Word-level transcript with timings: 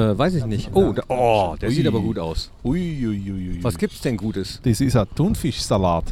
Äh, 0.00 0.18
weiß 0.18 0.34
ich 0.34 0.46
nicht. 0.46 0.70
Oh, 0.72 0.92
da, 0.92 1.02
oh 1.08 1.56
der 1.60 1.68
Ui. 1.68 1.74
sieht 1.74 1.86
aber 1.86 2.00
gut 2.00 2.18
aus. 2.18 2.50
Uiuiui. 2.64 3.58
Was 3.62 3.76
gibt's 3.76 4.00
denn 4.00 4.16
Gutes? 4.16 4.60
Das 4.62 4.80
ist 4.80 4.96
ein 4.96 5.06
Thunfischsalat. 5.14 6.04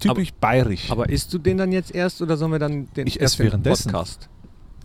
Typisch 0.00 0.32
bayerisch. 0.32 0.90
Aber 0.90 1.08
isst 1.08 1.32
du 1.34 1.38
den 1.38 1.58
dann 1.58 1.72
jetzt 1.72 1.94
erst 1.94 2.22
oder 2.22 2.36
sollen 2.36 2.52
wir 2.52 2.58
dann 2.58 2.88
den 2.96 3.06
Ich 3.06 3.20
erst 3.20 3.34
esse 3.34 3.44
währenddessen. 3.44 3.92
Podcast? 3.92 4.28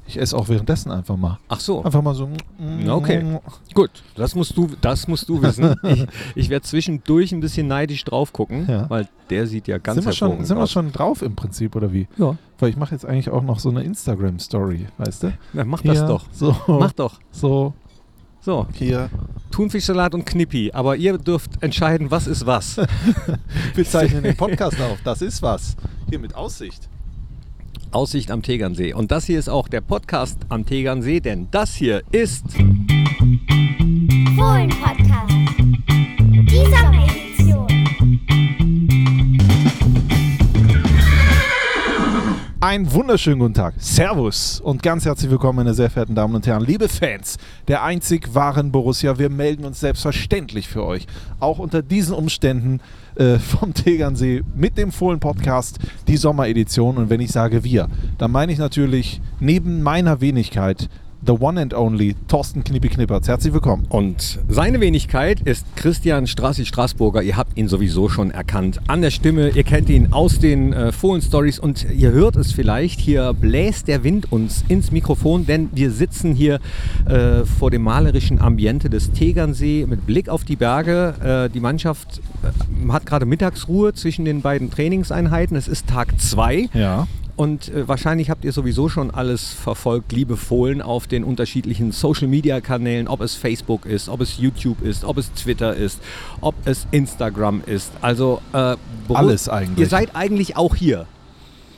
ich 0.06 0.20
esse 0.20 0.36
auch 0.38 0.50
währenddessen 0.50 0.92
einfach 0.92 1.16
mal. 1.16 1.40
Ach 1.48 1.60
so. 1.62 1.82
Einfach 1.84 2.02
mal 2.02 2.14
so. 2.14 2.28
Okay. 2.90 3.40
Gut, 3.74 3.90
das 4.16 4.36
musst 4.36 4.58
du, 4.58 4.68
das 4.82 5.08
musst 5.08 5.30
du 5.30 5.42
wissen. 5.42 5.76
Ich, 5.84 6.06
ich 6.36 6.50
werde 6.50 6.66
zwischendurch 6.66 7.32
ein 7.32 7.40
bisschen 7.40 7.68
neidisch 7.68 8.04
drauf 8.04 8.34
gucken, 8.34 8.66
Ja. 8.68 8.90
weil 8.90 9.08
der 9.30 9.48
sieht 9.48 9.68
ja 9.70 9.78
ganz 9.78 9.96
Sind 9.96 10.06
wir, 10.06 10.12
schon, 10.14 10.28
hervorragend 10.28 10.48
sind 10.48 10.58
wir 10.58 10.64
aus. 10.64 10.72
schon 10.72 10.92
drauf 10.92 11.22
im 11.22 11.36
Prinzip 11.36 11.76
oder 11.78 11.94
wie? 11.94 12.08
Ja, 12.18 12.36
Weil 12.60 12.70
ich 12.72 12.76
mache 12.76 12.92
jetzt 12.94 13.06
eigentlich 13.06 13.30
auch 13.30 13.44
noch 13.44 13.60
so 13.60 13.70
eine 13.70 13.84
Instagram-Story, 13.84 14.88
weißt 14.98 15.24
du? 15.24 15.34
na, 15.54 15.64
mach 15.64 15.82
das 15.82 16.06
doch. 16.06 16.26
So, 16.34 16.54
Mach 16.68 16.92
doch. 16.92 17.20
so, 17.32 17.74
So, 18.44 18.68
hier. 18.74 19.10
Thunfischsalat 19.52 20.14
und 20.14 20.26
Knippi. 20.26 20.72
Aber 20.74 20.98
ihr 20.98 21.18
dürft 21.18 21.64
entscheiden, 21.64 22.12
was 22.12 22.28
ist 22.28 22.46
was. 22.46 22.76
Wir 23.76 23.86
zeichnen 23.86 24.22
den 24.22 24.36
Podcast 24.36 24.82
auf. 24.82 24.98
Das 25.06 25.22
ist 25.22 25.42
was. 25.42 25.78
Hier 26.10 26.20
mit 26.20 26.36
Aussicht. 26.36 26.90
Aussicht 27.92 28.32
am 28.32 28.42
Tegernsee. 28.42 28.94
Und 28.94 29.12
das 29.12 29.24
hier 29.26 29.40
ist 29.40 29.48
auch 29.48 29.70
der 29.70 29.80
Podcast 29.80 30.40
am 30.50 30.66
Tegernsee, 30.66 31.22
denn 31.22 31.48
das 31.52 31.74
hier 31.74 32.02
ist 32.12 32.44
Fohlen-Podcast. 34.36 35.33
Einen 42.64 42.94
wunderschönen 42.94 43.40
guten 43.40 43.56
Tag. 43.56 43.74
Servus 43.78 44.62
und 44.62 44.82
ganz 44.82 45.04
herzlich 45.04 45.30
willkommen, 45.30 45.58
meine 45.58 45.74
sehr 45.74 45.90
verehrten 45.90 46.16
Damen 46.16 46.34
und 46.34 46.48
Herren, 46.48 46.64
liebe 46.64 46.88
Fans 46.88 47.38
der 47.68 47.84
einzig 47.84 48.34
wahren 48.36 48.72
Borussia. 48.72 49.20
Wir 49.20 49.30
melden 49.30 49.66
uns 49.66 49.82
selbstverständlich 49.82 50.70
für 50.70 50.86
euch, 50.86 51.06
auch 51.42 51.60
unter 51.60 51.82
diesen 51.82 52.16
Umständen 52.16 52.80
äh, 53.16 53.38
vom 53.38 53.74
Tegernsee 53.74 54.44
mit 54.56 54.78
dem 54.78 54.94
Fohlen-Podcast, 54.94 55.78
die 56.08 56.16
Sommeredition. 56.16 56.96
Und 56.96 57.10
wenn 57.10 57.20
ich 57.20 57.34
sage 57.34 57.66
wir, 57.66 57.90
dann 58.18 58.32
meine 58.32 58.54
ich 58.54 58.60
natürlich 58.60 59.20
neben 59.42 59.84
meiner 59.84 60.22
Wenigkeit 60.22 60.88
the 61.26 61.34
one 61.34 61.60
and 61.60 61.74
only 61.74 62.16
Thorsten 62.28 62.64
Knippi-Knippertz. 62.64 63.28
Herzlich 63.28 63.54
willkommen. 63.54 63.86
Und 63.90 64.40
seine 64.50 64.82
Wenigkeit 64.82 65.42
ist 65.42 65.66
Christian 65.76 66.28
Strassi 66.28 66.66
Straßburger. 66.66 67.22
Ihr 67.22 67.38
habt 67.38 67.58
ihn 67.58 67.68
sowieso 67.68 68.10
schon 68.10 68.32
erkannt. 68.32 68.82
An 68.88 69.02
der 69.02 69.12
Stimme, 69.12 69.50
ihr 69.50 69.64
kennt 69.64 69.90
ihn 69.90 70.12
aus 70.12 70.40
den 70.40 70.74
äh, 70.74 70.92
Fohlen-Stories 70.92 71.60
und 71.60 71.86
ihr 71.92 72.12
hört 72.12 72.36
es 72.36 72.52
vielleicht. 72.52 73.00
Hier 73.00 73.34
bläst 73.34 73.88
der 73.88 74.04
Wind 74.04 74.32
uns 74.32 74.64
ins 74.68 74.92
Mikrofon, 74.92 75.46
denn 75.46 75.70
wir 75.74 75.92
sitzen 75.92 76.34
hier 76.34 76.60
äh, 77.06 77.46
vor 77.46 77.72
dem 77.72 77.84
malerischen 77.84 78.42
Ambiente 78.42 78.90
des 78.90 79.12
Tegernsee 79.12 79.86
mit 79.88 80.06
Blick 80.06 80.30
auf 80.30 80.44
die 80.44 80.56
Berge. 80.56 81.48
Äh, 81.48 81.54
die 81.54 81.60
Mannschaft 81.60 82.22
äh, 82.44 82.92
hat 82.92 83.06
gerade 83.06 83.26
Mittagsruhe 83.26 83.94
zwischen 83.94 84.26
den 84.26 84.42
beiden 84.42 84.70
Trainingseinheiten. 84.70 85.56
Es 85.56 85.68
ist 85.68 85.88
Tag 85.88 86.20
2. 86.20 86.70
Ja. 86.74 87.08
Und 87.36 87.70
äh, 87.70 87.88
wahrscheinlich 87.88 88.30
habt 88.30 88.46
ihr 88.46 88.52
sowieso 88.52 88.90
schon 88.90 89.10
alles 89.10 89.54
verfolgt, 89.54 90.12
liebe 90.12 90.38
Fohlen, 90.38 90.82
auf 90.82 91.08
den 91.08 91.24
unterschiedlichen 91.24 91.92
Social-Media-Kanälen, 91.92 93.08
ob 93.08 93.22
es 93.22 93.36
Facebook 93.36 93.86
ist, 93.86 94.08
ob 94.08 94.22
es 94.22 94.38
YouTube 94.38 94.82
ist, 94.84 95.04
ob 95.04 95.18
es 95.18 95.32
Twitter 95.34 95.76
ist, 95.76 96.00
ob 96.42 96.56
es 96.66 96.86
Instagram 96.92 97.64
ist. 97.66 97.92
Also 98.02 98.42
äh, 98.54 98.76
Alles 99.14 99.50
eigentlich. 99.50 99.80
Ihr 99.80 99.88
seid 99.88 100.16
eigentlich 100.16 100.58
auch 100.58 100.76
hier. 100.76 101.08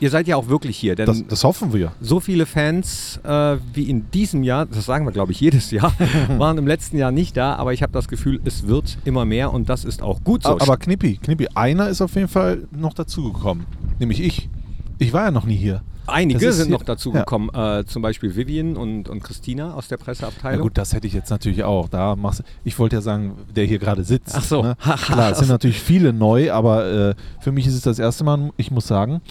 Ihr 0.01 0.09
seid 0.09 0.27
ja 0.27 0.35
auch 0.35 0.49
wirklich 0.49 0.75
hier, 0.77 0.95
denn 0.95 1.05
Das, 1.05 1.25
das 1.25 1.43
hoffen 1.45 1.71
wir. 1.71 1.93
so 2.01 2.19
viele 2.19 2.45
Fans 2.45 3.17
äh, 3.23 3.57
wie 3.73 3.89
in 3.89 4.11
diesem 4.11 4.43
Jahr, 4.43 4.65
das 4.65 4.85
sagen 4.85 5.05
wir 5.05 5.13
glaube 5.13 5.31
ich 5.31 5.39
jedes 5.39 5.71
Jahr, 5.71 5.93
waren 6.37 6.57
im 6.57 6.67
letzten 6.67 6.97
Jahr 6.97 7.11
nicht 7.11 7.37
da, 7.37 7.55
aber 7.55 7.71
ich 7.71 7.81
habe 7.81 7.93
das 7.93 8.09
Gefühl, 8.09 8.41
es 8.43 8.67
wird 8.67 8.97
immer 9.05 9.23
mehr 9.23 9.53
und 9.53 9.69
das 9.69 9.85
ist 9.85 10.01
auch 10.01 10.21
gut 10.25 10.43
so. 10.43 10.59
Aber 10.59 10.75
Knippi, 10.75 11.17
Knippi, 11.23 11.47
einer 11.55 11.87
ist 11.87 12.01
auf 12.01 12.13
jeden 12.15 12.27
Fall 12.27 12.67
noch 12.77 12.93
dazugekommen. 12.93 13.65
Nämlich 13.97 14.21
ich. 14.21 14.49
Ich 14.97 15.13
war 15.13 15.25
ja 15.25 15.31
noch 15.31 15.45
nie 15.45 15.55
hier. 15.55 15.81
Einige 16.07 16.53
sind 16.53 16.69
noch 16.69 16.83
dazu 16.83 17.11
ja. 17.11 17.19
gekommen, 17.19 17.49
äh, 17.53 17.83
zum 17.85 18.01
Beispiel 18.01 18.35
Vivian 18.35 18.77
und, 18.77 19.09
und 19.09 19.23
Christina 19.23 19.73
aus 19.73 19.87
der 19.87 19.97
Ja 19.97 20.03
Presseabteilung. 20.03 20.61
gut, 20.61 20.77
das 20.77 20.93
hätte 20.93 21.07
ich 21.07 21.13
jetzt 21.13 21.31
natürlich 21.31 21.63
auch. 21.63 21.89
Da 21.89 22.15
machst, 22.15 22.43
ich 22.63 22.77
wollte 22.77 22.97
ja 22.97 23.01
sagen, 23.01 23.35
der 23.55 23.65
hier 23.65 23.79
gerade 23.79 24.03
sitzt. 24.03 24.35
Ach 24.35 24.43
so. 24.43 24.61
Ne? 24.61 24.77
Klar, 25.05 25.31
es 25.31 25.39
sind 25.39 25.49
natürlich 25.49 25.79
viele 25.79 26.13
neu, 26.13 26.51
aber 26.51 26.85
äh, 27.09 27.15
für 27.39 27.51
mich 27.51 27.65
ist 27.65 27.73
es 27.73 27.81
das 27.81 27.97
erste 27.97 28.23
Mal, 28.23 28.51
ich 28.57 28.69
muss 28.69 28.87
sagen, 28.87 29.21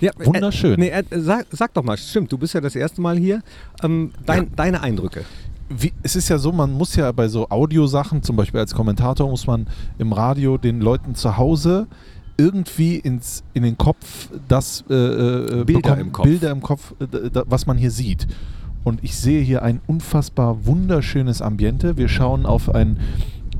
Ja, 0.00 0.12
Wunderschön. 0.18 0.80
Äh, 0.80 1.04
nee, 1.06 1.16
äh, 1.16 1.20
sag, 1.20 1.46
sag 1.50 1.74
doch 1.74 1.82
mal, 1.84 1.96
stimmt, 1.98 2.32
du 2.32 2.38
bist 2.38 2.54
ja 2.54 2.60
das 2.60 2.76
erste 2.76 3.00
Mal 3.00 3.18
hier. 3.18 3.42
Ähm, 3.82 4.12
dein, 4.24 4.54
Deine 4.56 4.82
Eindrücke. 4.82 5.24
wie, 5.68 5.92
es 6.02 6.16
ist 6.16 6.28
ja 6.30 6.38
so, 6.38 6.50
man 6.50 6.72
muss 6.72 6.96
ja 6.96 7.12
bei 7.12 7.28
so 7.28 7.48
Audiosachen, 7.50 8.22
zum 8.22 8.36
Beispiel 8.36 8.60
als 8.60 8.74
Kommentator, 8.74 9.28
muss 9.28 9.46
man 9.46 9.66
im 9.98 10.12
Radio 10.12 10.56
den 10.56 10.80
Leuten 10.80 11.14
zu 11.14 11.36
Hause 11.36 11.88
irgendwie 12.36 12.96
ins, 12.96 13.44
in 13.54 13.62
den 13.62 13.78
Kopf 13.78 14.28
das 14.48 14.84
äh, 14.90 14.94
äh, 14.94 15.64
Bilder 15.64 15.96
im 15.98 16.12
Kopf. 16.12 16.24
Bilder 16.26 16.50
im 16.50 16.60
Kopf, 16.62 16.94
äh, 17.00 17.06
d- 17.06 17.30
d- 17.30 17.42
was 17.46 17.66
man 17.66 17.76
hier 17.78 17.90
sieht. 17.90 18.26
Und 18.84 19.02
ich 19.02 19.16
sehe 19.16 19.42
hier 19.42 19.62
ein 19.62 19.80
unfassbar 19.86 20.64
wunderschönes 20.66 21.42
Ambiente. 21.42 21.96
Wir 21.96 22.08
schauen 22.08 22.46
auf 22.46 22.72
einen 22.74 23.00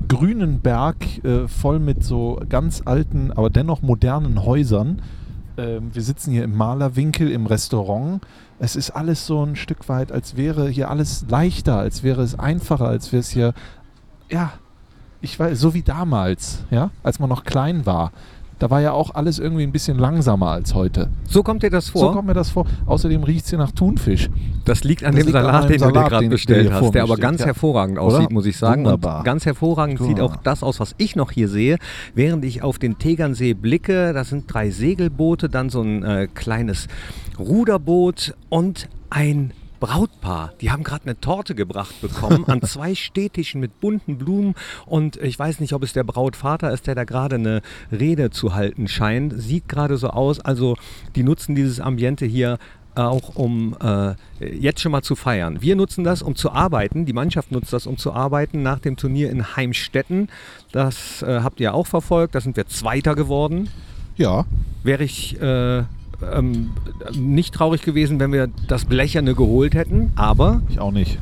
grünen 0.08 0.60
Berg 0.60 1.24
äh, 1.24 1.48
voll 1.48 1.80
mit 1.80 2.04
so 2.04 2.40
ganz 2.48 2.82
alten, 2.84 3.32
aber 3.32 3.50
dennoch 3.50 3.82
modernen 3.82 4.44
Häusern. 4.44 5.02
Ähm, 5.56 5.90
wir 5.92 6.02
sitzen 6.02 6.30
hier 6.32 6.44
im 6.44 6.54
Malerwinkel 6.56 7.30
im 7.30 7.46
Restaurant. 7.46 8.20
Es 8.58 8.76
ist 8.76 8.90
alles 8.90 9.26
so 9.26 9.42
ein 9.44 9.56
Stück 9.56 9.88
weit, 9.88 10.12
als 10.12 10.36
wäre 10.36 10.68
hier 10.68 10.90
alles 10.90 11.24
leichter, 11.28 11.76
als 11.78 12.02
wäre 12.02 12.22
es 12.22 12.38
einfacher, 12.38 12.86
als 12.86 13.10
wäre 13.12 13.20
es 13.20 13.30
hier, 13.30 13.52
ja, 14.30 14.52
ich 15.22 15.38
weiß, 15.38 15.58
so 15.58 15.74
wie 15.74 15.82
damals, 15.82 16.64
ja, 16.70 16.90
als 17.02 17.18
man 17.18 17.28
noch 17.28 17.42
klein 17.44 17.84
war. 17.84 18.12
Da 18.58 18.70
war 18.70 18.80
ja 18.80 18.92
auch 18.92 19.14
alles 19.14 19.38
irgendwie 19.38 19.64
ein 19.64 19.72
bisschen 19.72 19.98
langsamer 19.98 20.48
als 20.48 20.74
heute. 20.74 21.10
So 21.28 21.42
kommt 21.42 21.62
dir 21.62 21.68
das 21.68 21.90
vor? 21.90 22.00
So 22.00 22.12
kommt 22.12 22.26
mir 22.28 22.34
das 22.34 22.48
vor. 22.48 22.64
Außerdem 22.86 23.22
riecht 23.22 23.44
es 23.44 23.50
hier 23.50 23.58
nach 23.58 23.72
Thunfisch. 23.72 24.30
das 24.64 24.82
liegt 24.82 25.04
an 25.04 25.12
Das 25.12 25.20
dem 25.20 25.26
liegt 25.26 25.36
an 25.36 25.44
Salat, 25.44 25.60
meinem 25.62 25.68
den 25.72 25.80
du 25.80 25.86
dir 25.86 25.92
Salat, 25.92 26.08
gerade 26.08 26.28
bestellt 26.28 26.72
hast, 26.72 26.94
der 26.94 27.02
aber 27.02 27.16
ganz 27.16 27.40
ja. 27.40 27.46
hervorragend 27.46 27.98
Oder? 27.98 28.16
aussieht, 28.16 28.30
muss 28.30 28.46
ich 28.46 28.56
sagen. 28.56 28.84
Wunderbar. 28.84 29.18
Und 29.18 29.24
ganz 29.24 29.44
hervorragend 29.44 29.98
Guck 29.98 30.08
sieht 30.08 30.20
auch 30.20 30.36
das 30.36 30.62
aus, 30.62 30.80
was 30.80 30.94
ich 30.96 31.16
noch 31.16 31.32
hier 31.32 31.48
sehe, 31.48 31.76
während 32.14 32.44
ich 32.46 32.62
auf 32.62 32.78
den 32.78 32.98
Tegernsee 32.98 33.52
blicke. 33.52 34.14
Das 34.14 34.30
sind 34.30 34.52
drei 34.52 34.70
Segelboote, 34.70 35.50
dann 35.50 35.68
so 35.68 35.82
ein 35.82 36.02
äh, 36.02 36.28
kleines 36.32 36.88
Ruderboot 37.38 38.34
und 38.48 38.88
ein 39.10 39.52
Brautpaar, 39.80 40.52
die 40.60 40.70
haben 40.70 40.84
gerade 40.84 41.04
eine 41.04 41.20
Torte 41.20 41.54
gebracht 41.54 42.00
bekommen 42.00 42.44
an 42.46 42.62
zwei 42.66 42.94
Stehtischen 42.94 43.60
mit 43.60 43.80
bunten 43.80 44.18
Blumen 44.18 44.54
und 44.86 45.16
ich 45.16 45.38
weiß 45.38 45.60
nicht, 45.60 45.72
ob 45.72 45.82
es 45.82 45.92
der 45.92 46.04
Brautvater 46.04 46.72
ist, 46.72 46.86
der 46.86 46.94
da 46.94 47.04
gerade 47.04 47.36
eine 47.36 47.62
Rede 47.92 48.30
zu 48.30 48.54
halten 48.54 48.88
scheint. 48.88 49.34
Sieht 49.36 49.68
gerade 49.68 49.96
so 49.96 50.08
aus, 50.08 50.40
also 50.40 50.76
die 51.14 51.22
nutzen 51.22 51.54
dieses 51.54 51.80
Ambiente 51.80 52.26
hier 52.26 52.58
auch 52.94 53.34
um 53.34 53.76
äh, 53.82 54.14
jetzt 54.40 54.80
schon 54.80 54.92
mal 54.92 55.02
zu 55.02 55.16
feiern. 55.16 55.60
Wir 55.60 55.76
nutzen 55.76 56.02
das, 56.02 56.22
um 56.22 56.34
zu 56.34 56.50
arbeiten. 56.52 57.04
Die 57.04 57.12
Mannschaft 57.12 57.52
nutzt 57.52 57.74
das, 57.74 57.86
um 57.86 57.98
zu 57.98 58.14
arbeiten 58.14 58.62
nach 58.62 58.78
dem 58.78 58.96
Turnier 58.96 59.30
in 59.30 59.54
Heimstetten. 59.54 60.30
Das 60.72 61.20
äh, 61.20 61.40
habt 61.42 61.60
ihr 61.60 61.74
auch 61.74 61.86
verfolgt. 61.86 62.34
Da 62.34 62.40
sind 62.40 62.56
wir 62.56 62.66
Zweiter 62.68 63.14
geworden. 63.14 63.68
Ja, 64.16 64.46
Wäre 64.82 65.04
ich 65.04 65.40
äh, 65.40 65.82
ähm, 66.22 66.70
nicht 67.14 67.54
traurig 67.54 67.82
gewesen, 67.82 68.20
wenn 68.20 68.32
wir 68.32 68.48
das 68.68 68.84
Blecherne 68.84 69.34
geholt 69.34 69.74
hätten. 69.74 70.12
Aber 70.16 70.62
ich 70.68 70.78
auch 70.80 70.92
nicht. 70.92 71.18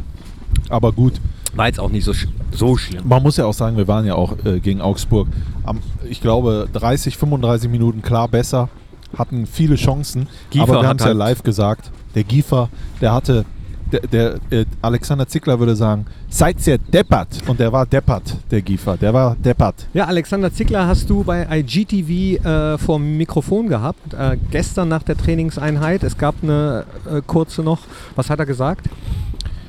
Aber 0.69 0.93
gut. 0.93 1.15
war 1.55 1.67
jetzt 1.67 1.81
auch 1.81 1.91
nicht 1.91 2.05
so, 2.05 2.13
so 2.53 2.77
schlimm. 2.77 3.07
Man 3.07 3.23
muss 3.23 3.37
ja 3.37 3.47
auch 3.47 3.55
sagen, 3.55 3.77
wir 3.77 3.89
waren 3.89 4.07
ja 4.07 4.15
auch 4.15 4.37
äh, 4.45 4.61
gegen 4.61 4.81
Augsburg. 4.81 5.29
Am, 5.65 5.81
ich 6.09 6.21
glaube, 6.21 6.69
30, 6.73 7.17
35 7.17 7.71
Minuten 7.71 8.03
klar 8.03 8.29
besser. 8.29 8.69
Hatten 9.17 9.47
viele 9.47 9.77
Chancen. 9.77 10.27
Giefer 10.51 10.65
aber 10.65 10.83
wir 10.83 10.89
haben 10.89 10.99
es 10.99 11.05
ja 11.05 11.13
live 11.13 11.43
gesagt. 11.43 11.91
Der 12.15 12.25
Giefer, 12.25 12.69
der 13.01 13.13
hatte, 13.13 13.45
der, 13.93 14.01
der 14.01 14.35
äh, 14.51 14.65
Alexander 14.83 15.27
Zickler 15.27 15.59
würde 15.59 15.77
sagen, 15.77 16.07
seid 16.29 16.67
ihr 16.67 16.79
deppert. 16.79 17.43
Und 17.47 17.61
der 17.61 17.73
war 17.73 17.87
deppert, 17.87 18.37
der 18.51 18.63
Giefer. 18.63 18.97
Der 18.97 19.13
war 19.13 19.37
deppert. 19.37 19.87
Ja, 19.95 20.07
Alexander 20.07 20.53
Zickler 20.53 20.87
hast 20.87 21.09
du 21.09 21.25
bei 21.25 21.47
IGTV 21.51 22.45
äh, 22.45 22.79
vor 22.79 22.99
dem 22.99 23.17
Mikrofon 23.17 23.69
gehabt. 23.69 24.15
Äh, 24.15 24.37
gestern 24.51 24.89
nach 24.89 25.03
der 25.03 25.17
Trainingseinheit. 25.17 26.03
Es 26.03 26.19
gab 26.19 26.35
eine 26.43 26.85
äh, 27.11 27.21
kurze 27.27 27.63
noch. 27.63 27.81
Was 28.17 28.31
hat 28.31 28.39
er 28.39 28.47
gesagt? 28.47 28.89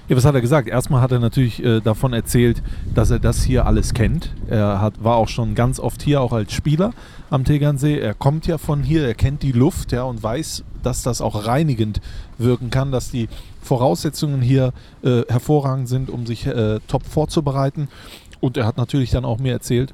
Ja, 0.08 0.16
was 0.16 0.24
hat 0.24 0.36
er 0.36 0.42
gesagt? 0.42 0.68
Erstmal 0.68 1.02
hat 1.02 1.12
er 1.12 1.20
natürlich 1.20 1.64
äh, 1.64 1.82
davon 1.82 2.14
erzählt, 2.14 2.62
dass 2.94 3.10
er 3.10 3.18
das 3.18 3.44
hier 3.44 3.66
alles 3.66 3.96
kennt. 3.96 4.30
Er 4.48 4.80
hat, 4.80 5.04
war 5.04 5.16
auch 5.16 5.30
schon 5.30 5.56
ganz 5.56 5.80
oft 5.80 6.04
hier, 6.04 6.22
auch 6.22 6.32
als 6.32 6.54
Spieler 6.54 6.94
am 7.32 7.44
Tegernsee. 7.44 7.98
Er 7.98 8.14
kommt 8.14 8.46
ja 8.46 8.60
von 8.60 8.84
hier, 8.84 9.08
er 9.08 9.16
kennt 9.16 9.42
die 9.42 9.52
Luft 9.52 9.92
ja, 9.94 10.04
und 10.04 10.22
weiß, 10.22 10.64
dass 10.84 11.02
das 11.02 11.22
auch 11.22 11.48
reinigend 11.48 12.02
wirken 12.38 12.70
kann, 12.70 12.92
dass 12.92 13.10
die 13.10 13.28
Voraussetzungen 13.66 14.42
hier 14.42 14.72
äh, 15.04 15.24
hervorragend 15.28 15.90
sind, 15.90 16.10
um 16.10 16.26
sich 16.26 16.46
äh, 16.46 16.80
top 16.88 17.04
vorzubereiten. 17.04 17.90
Und 18.40 18.58
er 18.58 18.66
hat 18.66 18.78
natürlich 18.78 19.12
dann 19.12 19.26
auch 19.26 19.40
mir 19.40 19.52
erzählt, 19.54 19.94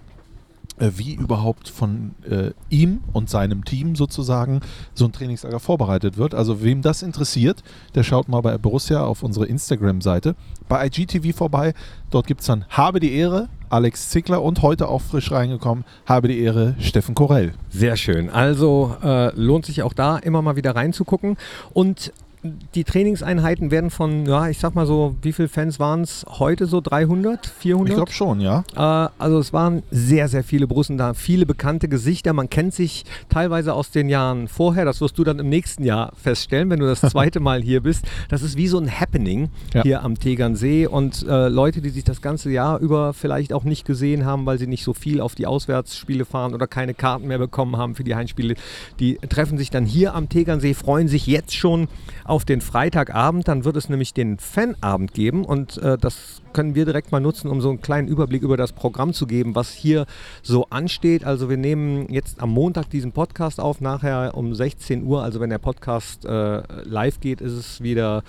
äh, 0.82 0.92
wie 0.96 1.14
überhaupt 1.14 1.70
von 1.70 2.16
äh, 2.28 2.52
ihm 2.70 3.02
und 3.14 3.30
seinem 3.30 3.66
Team 3.66 3.96
sozusagen 3.96 4.62
so 4.94 5.06
ein 5.06 5.12
Trainingslager 5.12 5.60
vorbereitet 5.60 6.18
wird. 6.18 6.34
Also 6.34 6.64
wem 6.64 6.82
das 6.82 7.04
interessiert, 7.04 7.62
der 7.94 8.04
schaut 8.04 8.28
mal 8.28 8.42
bei 8.42 8.58
Borussia 8.58 9.04
auf 9.04 9.22
unsere 9.22 9.46
Instagram-Seite 9.46 10.36
bei 10.68 10.88
IGTV 10.88 11.38
vorbei. 11.38 11.74
Dort 12.10 12.26
gibt 12.26 12.42
es 12.42 12.48
dann 12.48 12.66
Habe 12.70 13.00
die 13.00 13.14
Ehre, 13.14 13.50
Alex 13.70 14.10
Zickler 14.10 14.42
und 14.42 14.64
heute 14.64 14.88
auch 14.88 15.02
frisch 15.02 15.32
reingekommen, 15.32 15.86
Habe 16.06 16.30
die 16.30 16.40
Ehre, 16.40 16.76
Steffen 16.80 17.14
Korell. 17.14 17.54
Sehr 17.70 17.96
schön. 17.96 18.30
Also 18.30 18.96
äh, 19.04 19.36
lohnt 19.40 19.66
sich 19.66 19.84
auch 19.84 19.94
da 19.94 20.18
immer 20.18 20.42
mal 20.42 20.56
wieder 20.56 20.76
reinzugucken. 20.76 21.38
Und 21.74 22.12
die 22.44 22.84
Trainingseinheiten 22.84 23.70
werden 23.70 23.92
von, 23.92 24.26
ja, 24.26 24.48
ich 24.48 24.58
sag 24.58 24.74
mal 24.74 24.88
so, 24.88 25.16
wie 25.22 25.32
viele 25.32 25.48
Fans 25.48 25.80
waren 25.80 26.02
es 26.02 26.26
heute 26.40 26.66
so? 26.66 26.82
300, 26.82 27.46
400? 27.46 27.90
Ich 27.90 27.96
glaube 27.96 28.12
schon, 28.12 28.42
ja. 28.42 28.64
Äh, 28.76 29.10
also 29.20 29.38
es 29.38 29.54
waren 29.54 29.84
sehr, 29.92 30.28
sehr 30.28 30.44
viele 30.44 30.66
Brussen 30.66 30.98
da, 30.98 31.14
viele 31.14 31.46
bekannte 31.46 31.88
Gesichter. 31.88 32.34
Man 32.34 32.50
kennt 32.50 32.74
sich 32.74 33.06
teilweise 33.30 33.74
aus 33.76 33.92
den 33.92 34.10
Jahren 34.10 34.48
vorher. 34.48 34.86
Das 34.86 35.02
wirst 35.02 35.20
du 35.20 35.24
dann 35.24 35.38
im 35.38 35.50
nächsten 35.50 35.84
Jahr 35.84 36.14
feststellen, 36.16 36.70
wenn 36.72 36.80
du 36.80 36.88
das 36.88 37.02
zweite 37.02 37.40
Mal 37.42 37.62
hier 37.62 37.82
bist. 37.82 38.06
Das 38.30 38.42
ist 38.42 38.58
wie 38.58 38.68
so 38.68 38.80
ein 38.80 38.90
Happening 38.90 39.50
Ja. 39.76 39.84
hier 39.84 40.04
am 40.04 40.18
Tegernsee. 40.18 40.88
Und 40.88 41.24
äh, 41.28 41.48
Leute, 41.48 41.82
die 41.82 41.90
sich 41.90 42.04
das 42.06 42.22
ganze 42.24 42.50
Jahr 42.50 42.80
über 42.80 43.14
vielleicht 43.14 43.54
auch 43.54 43.66
nicht 43.66 43.86
gesehen 43.86 44.26
haben, 44.26 44.48
weil 44.48 44.58
sie 44.58 44.68
nicht 44.68 44.84
so 44.84 44.94
viel 44.96 45.22
auf 45.22 45.36
die 45.36 45.46
Auswärtsspiele 45.46 46.26
fahren 46.26 46.56
oder 46.56 46.66
keine 46.66 46.96
Karten 46.96 47.28
mehr 47.28 47.38
bekommen 47.38 47.78
haben 47.78 47.94
für 47.94 48.04
die 48.04 48.16
Heimspiele, 48.16 48.56
die 49.00 49.20
treffen 49.30 49.60
sich 49.60 49.70
dann 49.70 49.86
hier 49.86 50.16
am 50.16 50.28
Tegernsee, 50.28 50.74
freuen 50.74 51.08
sich 51.08 51.28
jetzt 51.28 51.56
schon 51.56 51.88
auf 52.24 52.31
den 52.46 52.62
Freitagabend. 52.62 53.48
Dann 53.48 53.66
wird 53.66 53.76
es 53.76 53.90
nämlich 53.90 54.14
den 54.14 54.40
Fanabend 54.40 55.14
geben 55.14 55.44
und 55.46 55.78
äh, 55.78 55.98
das 55.98 56.42
können 56.54 56.76
wir 56.76 56.86
direkt 56.86 57.12
mal 57.12 57.20
nutzen, 57.20 57.50
um 57.50 57.62
so 57.62 57.70
einen 57.70 57.82
kleinen 57.82 58.08
Überblick 58.08 58.42
über 58.42 58.58
das 58.58 58.72
Programm 58.72 59.14
zu 59.14 59.28
geben, 59.28 59.56
was 59.56 59.72
hier 59.74 60.06
so 60.42 60.68
ansteht. 60.70 61.24
Also 61.26 61.50
wir 61.50 61.58
nehmen 61.58 62.08
jetzt 62.10 62.42
am 62.42 62.52
Montag 62.52 62.90
diesen 62.90 63.12
Podcast 63.12 63.60
auf, 63.60 63.82
nachher 63.82 64.32
um 64.36 64.54
16 64.56 65.04
Uhr. 65.04 65.24
Also 65.24 65.40
wenn 65.40 65.50
der 65.50 65.60
Podcast 65.60 66.26
äh, 66.26 66.62
live 66.84 67.20
geht, 67.20 67.42
ist 67.42 67.54
es 67.54 67.82
wieder, 67.82 68.24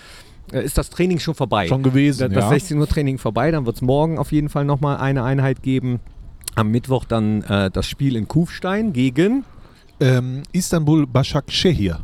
äh, 0.53 0.65
ist 0.65 0.77
das 0.79 0.91
Training 0.91 1.19
schon 1.19 1.35
vorbei. 1.35 1.69
Schon 1.69 1.83
gewesen, 1.83 2.21
Das, 2.21 2.33
das 2.35 2.45
ja. 2.45 2.51
16 2.51 2.79
Uhr 2.79 2.89
Training 2.89 3.19
vorbei, 3.19 3.51
dann 3.51 3.67
wird 3.67 3.77
es 3.77 3.83
morgen 3.83 4.19
auf 4.19 4.33
jeden 4.33 4.49
Fall 4.49 4.65
nochmal 4.65 4.97
eine 4.99 5.23
Einheit 5.25 5.63
geben. 5.63 6.01
Am 6.55 6.71
Mittwoch 6.71 7.05
dann 7.05 7.43
äh, 7.43 7.71
das 7.71 7.87
Spiel 7.87 8.17
in 8.17 8.27
Kufstein 8.29 8.93
gegen 8.93 9.45
Ähm, 10.01 10.43
Istanbul 10.53 11.07
Başakşehir. 11.07 12.01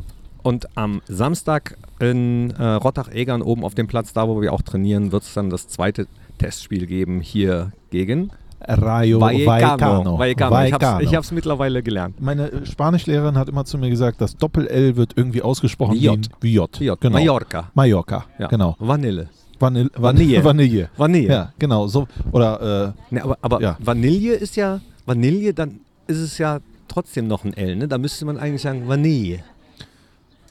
Und 0.49 0.67
am 0.75 1.01
Samstag 1.07 1.77
in 1.99 2.49
äh, 2.57 2.63
Rottach-Egern 2.63 3.43
oben 3.43 3.63
auf 3.63 3.75
dem 3.75 3.85
Platz, 3.87 4.13
da 4.13 4.27
wo 4.27 4.41
wir 4.41 4.51
auch 4.51 4.63
trainieren, 4.63 5.11
wird 5.11 5.21
es 5.23 5.33
dann 5.35 5.51
das 5.51 5.67
zweite 5.67 6.07
Testspiel 6.39 6.87
geben 6.87 7.21
hier 7.21 7.71
gegen 7.91 8.31
Rayo 8.61 9.21
Vallecano. 9.21 9.47
Vallecano. 9.47 10.17
Vallecano. 10.19 10.55
Ich 10.65 10.71
Vallecano. 10.73 10.99
ich 11.01 11.15
hab's 11.15 11.31
mittlerweile 11.31 11.83
gelernt. 11.83 12.19
Meine 12.19 12.51
äh, 12.51 12.65
Spanischlehrerin 12.65 13.37
hat 13.37 13.47
immer 13.47 13.63
zu 13.63 13.77
mir 13.77 13.89
gesagt, 13.91 14.19
das 14.21 14.35
Doppel-L 14.37 14.95
wird 14.95 15.13
irgendwie 15.15 15.43
ausgesprochen 15.43 15.93
Wie 15.95 16.05
J. 16.05 16.27
wie 16.41 16.53
J. 16.55 16.79
J. 16.79 16.99
Genau. 16.99 17.17
Mallorca. 17.19 17.69
Mallorca, 17.75 18.25
Ja. 18.39 18.47
genau. 18.47 18.75
Vanille. 18.79 19.29
Vanille. 19.59 19.89
Vanille. 19.95 20.43
Vanille. 20.49 20.89
Vanille. 20.97 21.27
Ja, 21.31 21.53
genau. 21.59 21.85
So, 21.87 22.07
oder 22.31 22.93
äh, 23.11 23.13
Ne, 23.13 23.23
aber 23.23 23.37
aber 23.41 23.61
Ja. 23.61 23.77
Vanille 23.79 24.33
ist 24.33 24.55
ja, 24.55 24.79
Vanille, 25.05 25.53
dann 25.53 25.79
ist 26.07 26.17
es 26.17 26.37
ja 26.39 26.59
trotzdem 26.87 27.27
noch 27.27 27.45
ein 27.45 27.53
L. 27.55 27.75
Ne? 27.75 27.87
Da 27.87 27.97
müsste 27.97 28.25
man 28.25 28.37
eigentlich 28.37 28.61
sagen 28.63 28.87
Vanille. 28.87 29.39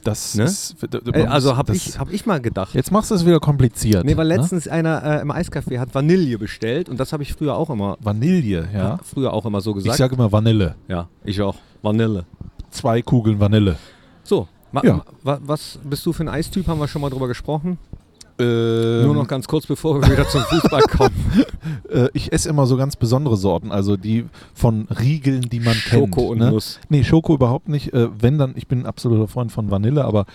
Das 0.01 0.35
Ne? 0.35 0.43
ist. 0.45 0.75
Äh, 1.13 1.25
also 1.25 1.57
habe 1.57 1.75
ich, 1.75 1.99
hab 1.99 2.11
ich 2.11 2.25
mal 2.25 2.39
gedacht. 2.39 2.73
Jetzt 2.73 2.91
machst 2.91 3.11
du 3.11 3.15
es 3.15 3.25
wieder 3.25 3.39
kompliziert. 3.39 4.05
Nee, 4.05 4.15
weil 4.17 4.27
ne? 4.27 4.37
letztens 4.37 4.67
einer 4.67 5.03
äh, 5.03 5.21
im 5.21 5.31
Eiscafé 5.31 5.79
hat 5.79 5.93
Vanille 5.95 6.37
bestellt 6.37 6.89
und 6.89 6.99
das 6.99 7.13
habe 7.13 7.23
ich 7.23 7.33
früher 7.33 7.55
auch 7.55 7.69
immer, 7.69 7.97
Vanille, 8.01 8.67
ja. 8.73 8.99
früher 9.03 9.33
auch 9.33 9.45
immer 9.45 9.61
so 9.61 9.71
Ich 9.71 9.83
gesagt. 9.83 9.97
sage 9.97 10.15
immer 10.15 10.31
Vanille. 10.31 10.75
ja, 10.87 11.07
ich 11.23 11.41
auch. 11.41 11.55
Vanille. 11.81 12.25
Zwei 12.71 13.01
Kugeln 13.01 13.39
Vanille. 13.39 13.77
So, 14.23 14.47
ma, 14.71 14.81
Ja. 14.83 15.03
ma, 15.23 15.39
was 15.41 15.79
bist 15.83 16.05
du 16.05 16.13
für 16.13 16.23
ein 16.23 16.29
Eistyp? 16.29 16.67
Haben 16.67 16.79
wir 16.79 16.87
schon 16.87 17.01
mal 17.01 17.09
drüber 17.09 17.27
gesprochen. 17.27 17.77
Ähm, 18.39 19.05
Nur 19.05 19.15
noch 19.15 19.27
ganz 19.27 19.47
kurz, 19.47 19.65
bevor 19.67 20.01
wir 20.01 20.09
wieder 20.09 20.27
zum 20.27 20.41
Fußball 20.41 20.81
kommen. 20.97 21.15
äh, 21.89 22.07
ich 22.13 22.31
esse 22.31 22.49
immer 22.49 22.65
so 22.65 22.77
ganz 22.77 22.95
besondere 22.95 23.35
Sorten, 23.37 23.71
also 23.71 23.97
die 23.97 24.25
von 24.53 24.87
Riegeln, 24.87 25.41
die 25.41 25.59
man 25.59 25.73
kennt. 25.73 26.15
Schoko 26.15 26.31
und 26.31 26.39
ne? 26.39 26.51
Nuss. 26.51 26.79
Nee, 26.89 27.03
Schoko 27.03 27.33
überhaupt 27.35 27.67
nicht. 27.67 27.93
Äh, 27.93 28.07
wenn 28.19 28.37
dann, 28.37 28.53
ich 28.55 28.67
bin 28.67 28.79
ein 28.81 28.85
absoluter 28.85 29.27
Freund 29.27 29.51
von 29.51 29.69
Vanille, 29.69 30.05
aber 30.05 30.25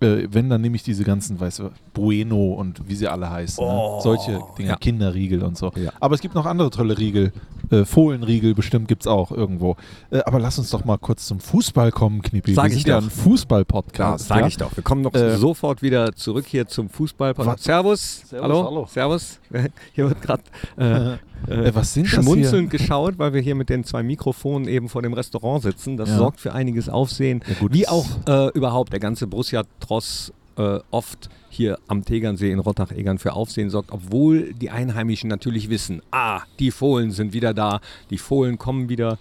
äh, 0.00 0.28
wenn, 0.30 0.48
dann 0.50 0.60
nehme 0.60 0.76
ich 0.76 0.82
diese 0.82 1.04
ganzen, 1.04 1.38
weißt 1.40 1.58
du, 1.60 1.70
Bueno 1.94 2.52
und 2.54 2.88
wie 2.88 2.94
sie 2.94 3.08
alle 3.08 3.30
heißen. 3.30 3.62
Oh, 3.64 3.96
ne? 3.96 4.02
Solche 4.02 4.40
Dinger, 4.58 4.70
ja. 4.70 4.76
Kinderriegel 4.76 5.42
und 5.42 5.56
so. 5.56 5.72
Ja. 5.76 5.90
Aber 6.00 6.14
es 6.14 6.20
gibt 6.20 6.34
noch 6.34 6.46
andere 6.46 6.70
tolle 6.70 6.98
Riegel. 6.98 7.32
Äh, 7.70 7.84
Fohlenriegel 7.84 8.54
bestimmt 8.54 8.86
gibt 8.88 9.02
es 9.02 9.06
auch 9.08 9.32
irgendwo. 9.32 9.76
Äh, 10.10 10.20
aber 10.24 10.38
lass 10.38 10.58
uns 10.58 10.70
doch 10.70 10.84
mal 10.84 10.98
kurz 10.98 11.26
zum 11.26 11.40
Fußball 11.40 11.90
kommen, 11.90 12.22
Knippi. 12.22 12.54
Sag 12.54 12.64
Wir 12.66 12.68
ich 12.76 12.82
sind 12.82 12.88
ja 12.88 13.00
doch. 13.00 13.06
ein 13.06 13.10
Fußball-Podcast. 13.10 14.28
Sag 14.28 14.40
ja? 14.40 14.46
ich 14.46 14.56
doch. 14.56 14.74
Wir 14.76 14.82
kommen 14.84 15.02
noch 15.02 15.14
Äh, 15.14 15.36
sofort 15.36 15.82
wieder 15.82 16.14
zurück 16.14 16.44
hier 16.46 16.66
zum 16.68 16.88
Fußball. 16.88 17.36
Was- 17.38 17.64
Servus. 17.64 18.22
Servus, 18.28 18.42
hallo. 18.42 18.64
hallo. 18.64 18.86
Servus. 18.88 19.40
Hier 19.94 20.08
wird 20.08 20.22
gerade 20.22 20.42
äh, 21.48 21.68
Äh, 21.68 21.74
was 21.74 21.94
sind 21.94 22.06
schmunzelnd 22.08 22.70
geschaut, 22.70 23.18
weil 23.18 23.32
wir 23.32 23.40
hier 23.40 23.54
mit 23.54 23.68
den 23.68 23.84
zwei 23.84 24.02
Mikrofonen 24.02 24.68
eben 24.68 24.88
vor 24.88 25.02
dem 25.02 25.12
Restaurant 25.12 25.62
sitzen. 25.62 25.96
Das 25.96 26.08
Ja. 26.10 26.18
sorgt 26.18 26.40
für 26.40 26.52
einiges 26.52 26.88
Aufsehen. 26.88 27.42
Ja, 27.60 27.66
Wie 27.72 27.88
auch 27.88 28.06
äh, 28.28 28.48
überhaupt 28.52 28.92
der 28.92 29.00
ganze 29.00 29.26
Borussia-Tross 29.26 30.32
äh, 30.58 30.78
oft 30.90 31.28
hier 31.50 31.78
am 31.88 32.04
Tegernsee 32.04 32.50
in 32.50 32.58
Rottach-Egern 32.58 33.18
für 33.18 33.32
Aufsehen 33.34 33.70
sorgt, 33.70 33.92
obwohl 33.92 34.52
die 34.54 34.70
Einheimischen 34.70 35.28
natürlich 35.28 35.68
wissen, 35.70 36.02
ah, 36.10 36.40
die 36.58 36.70
Fohlen 36.70 37.10
sind 37.12 37.32
wieder 37.32 37.54
da, 37.54 37.80
die 38.10 38.18
Fohlen 38.18 38.58
kommen 38.58 38.88
wieder. 38.88 39.18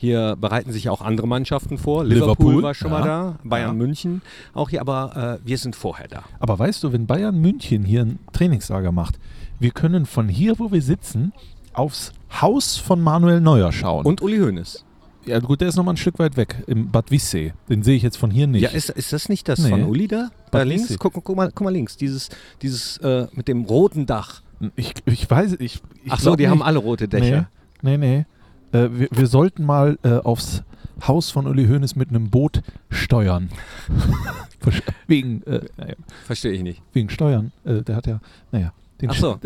Hier 0.00 0.36
bereiten 0.40 0.70
sich 0.70 0.88
auch 0.90 1.00
andere 1.02 1.26
Mannschaften 1.26 1.76
vor. 1.76 2.04
Liverpool, 2.04 2.36
Liverpool, 2.52 2.62
war 2.62 2.74
schon 2.74 2.92
ja. 2.92 2.98
mal 3.00 3.04
da, 3.04 3.38
Bayern 3.42 3.70
Ja. 3.70 3.72
München 3.86 4.22
auch 4.54 4.70
hier, 4.70 4.80
aber 4.80 5.38
äh, 5.42 5.46
wir 5.48 5.58
sind 5.58 5.74
vorher 5.74 6.06
da. 6.08 6.22
Aber 6.38 6.56
weißt 6.58 6.84
du, 6.84 6.92
wenn 6.92 7.06
Bayern 7.06 7.38
München 7.40 7.84
hier 7.84 8.02
ein 8.02 8.18
Trainingslager 8.32 8.92
macht, 8.92 9.18
wir 9.58 9.72
können 9.72 10.06
von 10.06 10.28
hier, 10.28 10.58
wo 10.60 10.70
wir 10.70 10.82
sitzen, 10.82 11.32
aufs 11.78 12.12
Haus 12.40 12.76
von 12.76 13.00
Manuel 13.00 13.40
Neuer 13.40 13.72
schauen. 13.72 14.04
Und 14.04 14.20
Uli 14.22 14.38
Hoeneß. 14.38 14.84
ja, 15.26 15.38
gut, 15.40 15.60
der 15.60 15.68
ist 15.68 15.76
nochmal 15.76 15.94
ein 15.94 15.98
Stück 15.98 16.18
weit 16.18 16.36
weg, 16.36 16.62
im 16.66 16.90
Bad 16.90 17.10
Wissee. 17.10 17.52
Den 17.68 17.82
sehe 17.82 17.96
ich 17.96 18.02
jetzt 18.02 18.16
von 18.18 18.30
hier 18.30 18.46
nicht. 18.46 18.62
Ja, 18.62 18.70
ist, 18.70 18.90
ist 18.90 19.12
das 19.12 19.28
nicht 19.28 19.48
das 19.48 19.60
Nee. 19.60 19.70
von 19.70 19.84
Uli 19.84 20.08
da? 20.08 20.30
Da 20.50 20.58
Bad 20.58 20.66
links? 20.68 20.84
Wissee. 20.84 20.96
Guck, 20.98 21.12
guck, 21.14 21.36
mal, 21.36 21.50
guck 21.54 21.62
mal 21.64 21.70
links, 21.72 21.96
dieses, 21.96 22.28
dieses 22.62 22.98
äh, 22.98 23.26
mit 23.32 23.48
dem 23.48 23.64
roten 23.64 24.06
Dach. 24.06 24.42
ich, 24.76 24.94
ich 25.06 25.30
weiß, 25.30 25.52
ich, 25.60 25.80
ich 26.04 26.12
Ach 26.12 26.18
so, 26.20 26.36
die 26.36 26.42
nicht. 26.44 26.50
haben 26.50 26.62
alle 26.62 26.78
rote 26.78 27.08
Dächer. 27.08 27.48
Nee, 27.82 27.96
nee. 27.96 28.24
nee. 28.72 28.78
Äh, 28.78 28.90
wir, 28.92 29.08
wir 29.10 29.26
sollten 29.26 29.64
mal 29.64 29.98
äh, 30.02 30.14
aufs 30.18 30.62
Haus 31.06 31.30
von 31.30 31.46
Uli 31.46 31.66
Hoeneß 31.66 31.94
mit 31.96 32.08
einem 32.10 32.28
Boot 32.28 32.62
steuern. 32.90 33.48
Wegen, 35.06 35.42
äh, 35.44 35.60
naja, 35.76 35.94
Verstehe 36.26 36.52
ich 36.52 36.62
nicht. 36.62 36.82
wegen 36.92 37.08
Steuern. 37.08 37.52
Äh, 37.64 37.82
der 37.82 37.96
hat 37.96 38.06
ja, 38.06 38.20
naja. 38.52 38.72
Den 39.00 39.10
Ach 39.10 39.14
so. 39.14 39.38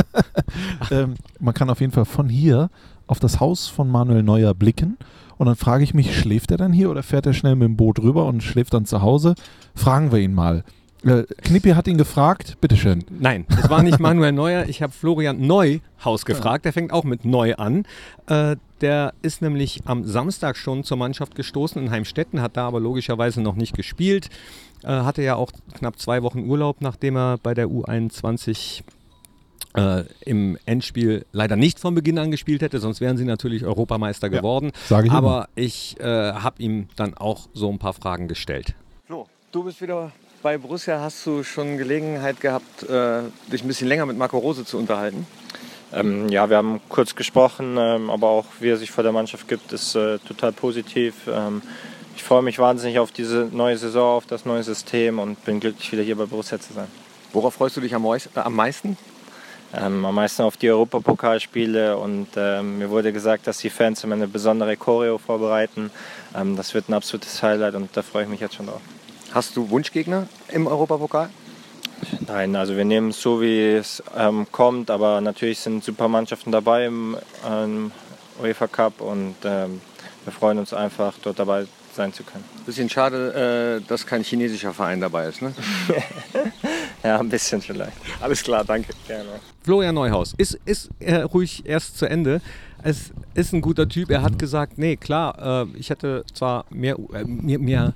ähm, 0.90 1.14
man 1.40 1.54
kann 1.54 1.70
auf 1.70 1.80
jeden 1.80 1.92
Fall 1.92 2.04
von 2.04 2.28
hier 2.28 2.70
auf 3.06 3.20
das 3.20 3.40
Haus 3.40 3.68
von 3.68 3.88
Manuel 3.88 4.22
Neuer 4.22 4.54
blicken. 4.54 4.96
Und 5.36 5.46
dann 5.46 5.56
frage 5.56 5.84
ich 5.84 5.92
mich, 5.92 6.16
schläft 6.16 6.50
er 6.50 6.56
dann 6.56 6.72
hier 6.72 6.90
oder 6.90 7.02
fährt 7.02 7.26
er 7.26 7.32
schnell 7.32 7.56
mit 7.56 7.66
dem 7.66 7.76
Boot 7.76 7.98
rüber 7.98 8.26
und 8.26 8.42
schläft 8.42 8.74
dann 8.74 8.86
zu 8.86 9.02
Hause? 9.02 9.34
Fragen 9.74 10.12
wir 10.12 10.20
ihn 10.20 10.34
mal. 10.34 10.64
Äh, 11.04 11.24
Knippi 11.42 11.70
hat 11.70 11.88
ihn 11.88 11.98
gefragt, 11.98 12.58
bitteschön. 12.60 13.04
Nein, 13.10 13.44
es 13.48 13.68
war 13.68 13.82
nicht 13.82 13.98
Manuel 13.98 14.32
Neuer. 14.32 14.66
Ich 14.68 14.82
habe 14.82 14.92
Florian 14.92 15.44
Neuhaus 15.44 16.24
gefragt. 16.24 16.64
Der 16.64 16.72
fängt 16.72 16.92
auch 16.92 17.02
mit 17.02 17.24
Neu 17.24 17.56
an. 17.56 17.84
Äh, 18.26 18.56
der 18.80 19.12
ist 19.22 19.42
nämlich 19.42 19.82
am 19.84 20.04
Samstag 20.04 20.56
schon 20.56 20.84
zur 20.84 20.96
Mannschaft 20.96 21.34
gestoßen 21.34 21.82
in 21.82 21.90
Heimstetten, 21.90 22.40
hat 22.40 22.56
da 22.56 22.68
aber 22.68 22.80
logischerweise 22.80 23.40
noch 23.40 23.56
nicht 23.56 23.74
gespielt. 23.74 24.28
Äh, 24.84 24.88
hatte 24.88 25.22
ja 25.22 25.36
auch 25.36 25.50
knapp 25.78 25.98
zwei 25.98 26.22
Wochen 26.22 26.48
Urlaub, 26.48 26.80
nachdem 26.80 27.16
er 27.16 27.38
bei 27.38 27.54
der 27.54 27.68
U21 27.68 28.82
äh, 29.74 30.04
im 30.24 30.58
Endspiel 30.66 31.24
leider 31.32 31.56
nicht 31.56 31.78
von 31.78 31.94
Beginn 31.94 32.18
an 32.18 32.30
gespielt 32.30 32.62
hätte, 32.62 32.78
sonst 32.78 33.00
wären 33.00 33.16
sie 33.16 33.24
natürlich 33.24 33.64
Europameister 33.64 34.30
Ja, 34.30 34.38
geworden. 34.38 34.72
sag 34.88 35.04
ich 35.04 35.10
immer. 35.10 35.18
aber 35.18 35.48
ich 35.54 35.98
äh, 36.00 36.04
habe 36.32 36.62
ihm 36.62 36.88
dann 36.96 37.14
auch 37.14 37.48
so 37.54 37.70
ein 37.70 37.78
paar 37.78 37.92
Fragen 37.94 38.28
gestellt. 38.28 38.74
Flo, 39.06 39.26
du 39.52 39.64
bist 39.64 39.80
wieder 39.80 40.12
bei 40.42 40.58
Borussia. 40.58 41.00
Hast 41.00 41.24
du 41.26 41.42
schon 41.42 41.78
Gelegenheit 41.78 42.40
gehabt, 42.40 42.82
äh, 42.82 43.22
dich 43.50 43.62
ein 43.62 43.68
bisschen 43.68 43.88
länger 43.88 44.06
mit 44.06 44.18
Marco 44.18 44.38
Rose 44.38 44.64
zu 44.64 44.76
unterhalten? 44.78 45.26
Ähm, 45.94 46.28
ja, 46.30 46.48
wir 46.50 46.56
haben 46.56 46.80
kurz 46.88 47.14
gesprochen, 47.14 47.76
ähm, 47.78 48.08
aber 48.10 48.28
auch 48.28 48.46
wie 48.60 48.70
er 48.70 48.78
sich 48.78 48.90
vor 48.90 49.04
der 49.04 49.12
Mannschaft 49.12 49.46
gibt, 49.46 49.72
ist 49.72 49.94
äh, 49.94 50.18
total 50.20 50.52
positiv. 50.52 51.14
Ähm, 51.30 51.60
ich 52.16 52.22
freue 52.22 52.42
mich 52.42 52.58
wahnsinnig 52.58 52.98
auf 52.98 53.12
diese 53.12 53.48
neue 53.52 53.76
Saison, 53.76 54.16
auf 54.16 54.26
das 54.26 54.44
neue 54.44 54.62
System 54.62 55.18
und 55.18 55.44
bin 55.44 55.60
glücklich, 55.60 55.92
wieder 55.92 56.02
hier 56.02 56.16
bei 56.16 56.26
Borussia 56.26 56.58
zu 56.60 56.72
sein. 56.72 56.88
Worauf 57.32 57.54
freust 57.54 57.76
du 57.76 57.80
dich 57.80 57.94
am, 57.94 58.04
äh, 58.04 58.18
am 58.34 58.54
meisten? 58.54 58.96
Ähm, 59.74 60.04
am 60.04 60.14
meisten 60.14 60.42
auf 60.42 60.58
die 60.58 60.70
Europapokalspiele 60.70 61.96
und 61.96 62.28
ähm, 62.36 62.78
mir 62.78 62.90
wurde 62.90 63.10
gesagt, 63.10 63.46
dass 63.46 63.56
die 63.58 63.70
Fans 63.70 64.04
immer 64.04 64.16
eine 64.16 64.28
besondere 64.28 64.76
Choreo 64.76 65.16
vorbereiten. 65.16 65.90
Ähm, 66.34 66.56
das 66.56 66.74
wird 66.74 66.90
ein 66.90 66.94
absolutes 66.94 67.42
Highlight 67.42 67.74
und 67.74 67.96
da 67.96 68.02
freue 68.02 68.24
ich 68.24 68.28
mich 68.28 68.40
jetzt 68.40 68.54
schon 68.54 68.66
drauf. 68.66 68.82
Hast 69.32 69.56
du 69.56 69.70
Wunschgegner 69.70 70.26
im 70.48 70.66
Europapokal? 70.66 71.30
Nein, 72.26 72.54
also 72.54 72.76
wir 72.76 72.84
nehmen 72.84 73.10
es 73.10 73.22
so, 73.22 73.40
wie 73.40 73.76
es 73.76 74.02
ähm, 74.14 74.46
kommt, 74.52 74.90
aber 74.90 75.22
natürlich 75.22 75.60
sind 75.60 75.82
super 75.82 76.08
Mannschaften 76.08 76.52
dabei 76.52 76.86
im 76.86 77.16
ähm, 77.48 77.92
UEFA 78.42 78.66
Cup 78.66 79.00
und 79.00 79.36
ähm, 79.44 79.80
wir 80.24 80.32
freuen 80.32 80.58
uns 80.58 80.74
einfach, 80.74 81.14
dort 81.22 81.38
dabei 81.38 81.66
sein 81.94 82.12
zu 82.12 82.22
können. 82.22 82.44
Bisschen 82.66 82.88
schade, 82.88 83.80
äh, 83.82 83.88
dass 83.88 84.06
kein 84.06 84.22
chinesischer 84.22 84.72
Verein 84.72 85.00
dabei 85.00 85.28
ist, 85.28 85.42
ne? 85.42 85.52
Ja, 87.02 87.18
ein 87.18 87.28
bisschen 87.28 87.60
vielleicht. 87.60 87.96
Alles 88.20 88.42
klar, 88.42 88.64
danke. 88.64 88.92
Gerne. 89.08 89.28
Florian 89.64 89.94
Neuhaus 89.94 90.34
ist, 90.36 90.58
ist 90.64 90.88
äh, 91.00 91.16
ruhig 91.16 91.62
erst 91.66 91.98
zu 91.98 92.06
Ende. 92.06 92.40
Es 92.84 93.12
ist 93.34 93.52
ein 93.52 93.60
guter 93.60 93.88
Typ. 93.88 94.10
Er 94.10 94.22
hat 94.22 94.38
gesagt, 94.38 94.78
nee, 94.78 94.96
klar, 94.96 95.66
äh, 95.66 95.78
ich 95.78 95.90
hätte 95.90 96.24
zwar 96.32 96.64
mehr, 96.70 96.96
äh, 97.12 97.24
mir, 97.24 97.58
mir 97.58 97.92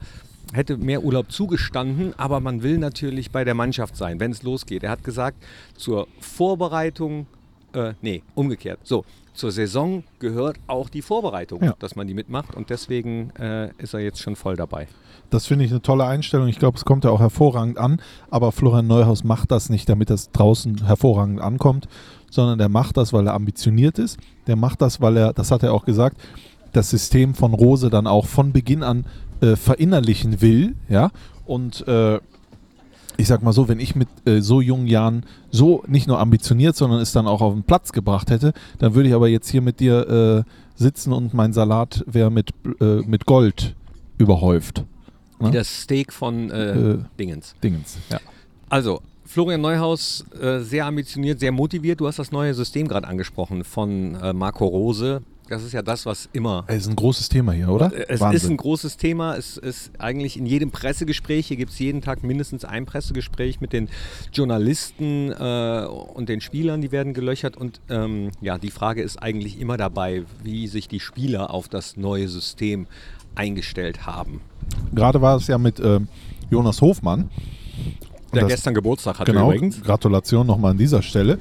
hätte 0.52 0.76
mehr 0.76 1.02
Urlaub 1.02 1.30
zugestanden, 1.30 2.14
aber 2.16 2.40
man 2.40 2.62
will 2.62 2.78
natürlich 2.78 3.30
bei 3.30 3.44
der 3.44 3.54
Mannschaft 3.54 3.96
sein, 3.96 4.18
wenn 4.20 4.32
es 4.32 4.42
losgeht. 4.42 4.82
Er 4.82 4.90
hat 4.90 5.04
gesagt, 5.04 5.36
zur 5.76 6.08
Vorbereitung, 6.20 7.26
äh, 7.74 7.94
nee, 8.00 8.22
umgekehrt. 8.34 8.80
So, 8.82 9.04
zur 9.36 9.52
Saison 9.52 10.02
gehört 10.18 10.56
auch 10.66 10.88
die 10.88 11.02
Vorbereitung, 11.02 11.62
Ja. 11.62 11.74
dass 11.78 11.94
man 11.96 12.06
die 12.06 12.14
mitmacht 12.14 12.54
und 12.54 12.70
deswegen 12.70 13.30
äh, 13.38 13.70
ist 13.78 13.94
er 13.94 14.00
jetzt 14.00 14.20
schon 14.20 14.34
voll 14.36 14.56
dabei. 14.56 14.88
Das 15.30 15.46
finde 15.46 15.64
ich 15.64 15.70
eine 15.72 15.82
tolle 15.82 16.04
Einstellung. 16.04 16.46
Ich 16.48 16.58
glaube, 16.58 16.76
es 16.78 16.84
kommt 16.84 17.04
ja 17.04 17.10
auch 17.10 17.18
hervorragend 17.20 17.78
an. 17.78 18.00
Aber 18.30 18.52
Florian 18.52 18.86
Neuhaus 18.86 19.24
macht 19.24 19.50
das 19.50 19.70
nicht, 19.70 19.88
damit 19.88 20.08
das 20.08 20.30
draußen 20.30 20.86
hervorragend 20.86 21.40
ankommt, 21.40 21.88
sondern 22.30 22.58
der 22.58 22.68
macht 22.68 22.96
das, 22.96 23.12
weil 23.12 23.26
er 23.26 23.34
ambitioniert 23.34 23.98
ist. 23.98 24.18
Der 24.46 24.54
macht 24.56 24.80
das, 24.82 25.00
weil 25.00 25.16
er, 25.16 25.32
das 25.32 25.50
hat 25.50 25.64
er 25.64 25.72
auch 25.72 25.84
gesagt, 25.84 26.16
das 26.72 26.90
System 26.90 27.34
von 27.34 27.54
Rose 27.54 27.90
dann 27.90 28.06
auch 28.06 28.26
von 28.26 28.52
Beginn 28.52 28.84
an 28.84 29.04
äh, 29.40 29.56
verinnerlichen 29.56 30.40
will. 30.40 30.76
Ja, 30.88 31.10
und 31.44 31.86
äh, 31.88 32.20
ich 33.18 33.26
sag 33.28 33.42
mal 33.42 33.52
so, 33.52 33.68
wenn 33.68 33.80
ich 33.80 33.94
mit 33.96 34.08
äh, 34.26 34.40
so 34.40 34.60
jungen 34.60 34.86
Jahren 34.86 35.24
so 35.50 35.82
nicht 35.86 36.06
nur 36.06 36.18
ambitioniert, 36.20 36.76
sondern 36.76 37.00
es 37.00 37.12
dann 37.12 37.26
auch 37.26 37.40
auf 37.40 37.52
den 37.54 37.62
Platz 37.62 37.92
gebracht 37.92 38.30
hätte, 38.30 38.52
dann 38.78 38.94
würde 38.94 39.08
ich 39.08 39.14
aber 39.14 39.28
jetzt 39.28 39.48
hier 39.48 39.62
mit 39.62 39.80
dir 39.80 40.44
äh, 40.46 40.50
sitzen 40.74 41.12
und 41.12 41.32
mein 41.34 41.52
Salat 41.52 42.04
wäre 42.06 42.30
mit, 42.30 42.50
äh, 42.80 43.00
mit 43.06 43.26
Gold 43.26 43.74
überhäuft. 44.18 44.84
Wie 45.38 45.46
Ja. 45.46 45.50
das 45.50 45.82
Steak 45.82 46.12
von 46.12 46.50
äh, 46.50 46.70
Äh. 46.92 46.98
Dingens. 47.18 47.54
Dingens. 47.62 47.98
Ja. 48.10 48.18
Also, 48.68 49.00
Florian 49.24 49.60
Neuhaus, 49.60 50.24
äh, 50.40 50.60
sehr 50.60 50.86
ambitioniert, 50.86 51.40
sehr 51.40 51.52
motiviert. 51.52 52.00
Du 52.00 52.06
hast 52.06 52.18
das 52.18 52.32
neue 52.32 52.54
System 52.54 52.86
gerade 52.88 53.06
angesprochen 53.08 53.64
von 53.64 54.12
Marco 54.36 54.66
Rose. 54.66 55.22
Das 55.48 55.62
ist 55.62 55.72
ja 55.72 55.82
das, 55.82 56.06
was 56.06 56.28
immer. 56.32 56.64
Ey, 56.66 56.76
ist 56.76 56.88
ein 56.88 56.96
großes 56.96 57.28
Thema 57.28 57.52
hier, 57.52 57.68
oder? 57.68 57.92
Äh, 57.94 58.06
Es 58.08 58.20
Wahnsinn. 58.20 58.36
ist 58.36 58.50
ein 58.50 58.56
großes 58.56 58.96
Thema. 58.96 59.36
Es 59.36 59.56
ist 59.56 59.92
eigentlich 59.98 60.36
in 60.36 60.44
jedem 60.44 60.72
Pressegespräch, 60.72 61.46
hier 61.46 61.56
gibt 61.56 61.70
es 61.72 61.78
jeden 61.78 62.00
Tag 62.02 62.24
mindestens 62.24 62.64
ein 62.64 62.84
Pressegespräch 62.84 63.60
mit 63.60 63.72
den 63.72 63.88
Journalisten 64.32 65.30
äh, 65.32 65.86
und 66.14 66.28
den 66.28 66.40
Spielern, 66.40 66.80
die 66.80 66.90
werden 66.92 67.14
gelöchert. 67.14 67.56
Und 67.56 67.80
ähm, 67.88 68.30
ja, 68.40 68.58
die 68.58 68.70
Frage 68.70 69.02
ist 69.02 69.22
eigentlich 69.22 69.60
immer 69.60 69.76
dabei, 69.76 70.24
wie 70.42 70.66
sich 70.68 70.88
die 70.88 71.00
Spieler 71.00 71.52
auf 71.52 71.68
das 71.68 71.96
neue 71.96 72.28
System 72.28 72.86
eingestellt 73.34 74.06
haben. 74.06 74.40
Gerade 74.94 75.20
war 75.20 75.36
es 75.36 75.46
ja 75.46 75.58
mit 75.58 75.78
ähm, 75.80 76.08
Jonas 76.50 76.80
Hofmann. 76.80 77.30
Der 78.34 78.42
das- 78.42 78.50
gestern 78.50 78.74
Geburtstag 78.74 79.18
hatte 79.18 79.32
genau, 79.32 79.46
übrigens. 79.52 79.80
Gratulation 79.82 80.46
nochmal 80.46 80.72
an 80.72 80.78
dieser 80.78 81.02
Stelle. 81.02 81.38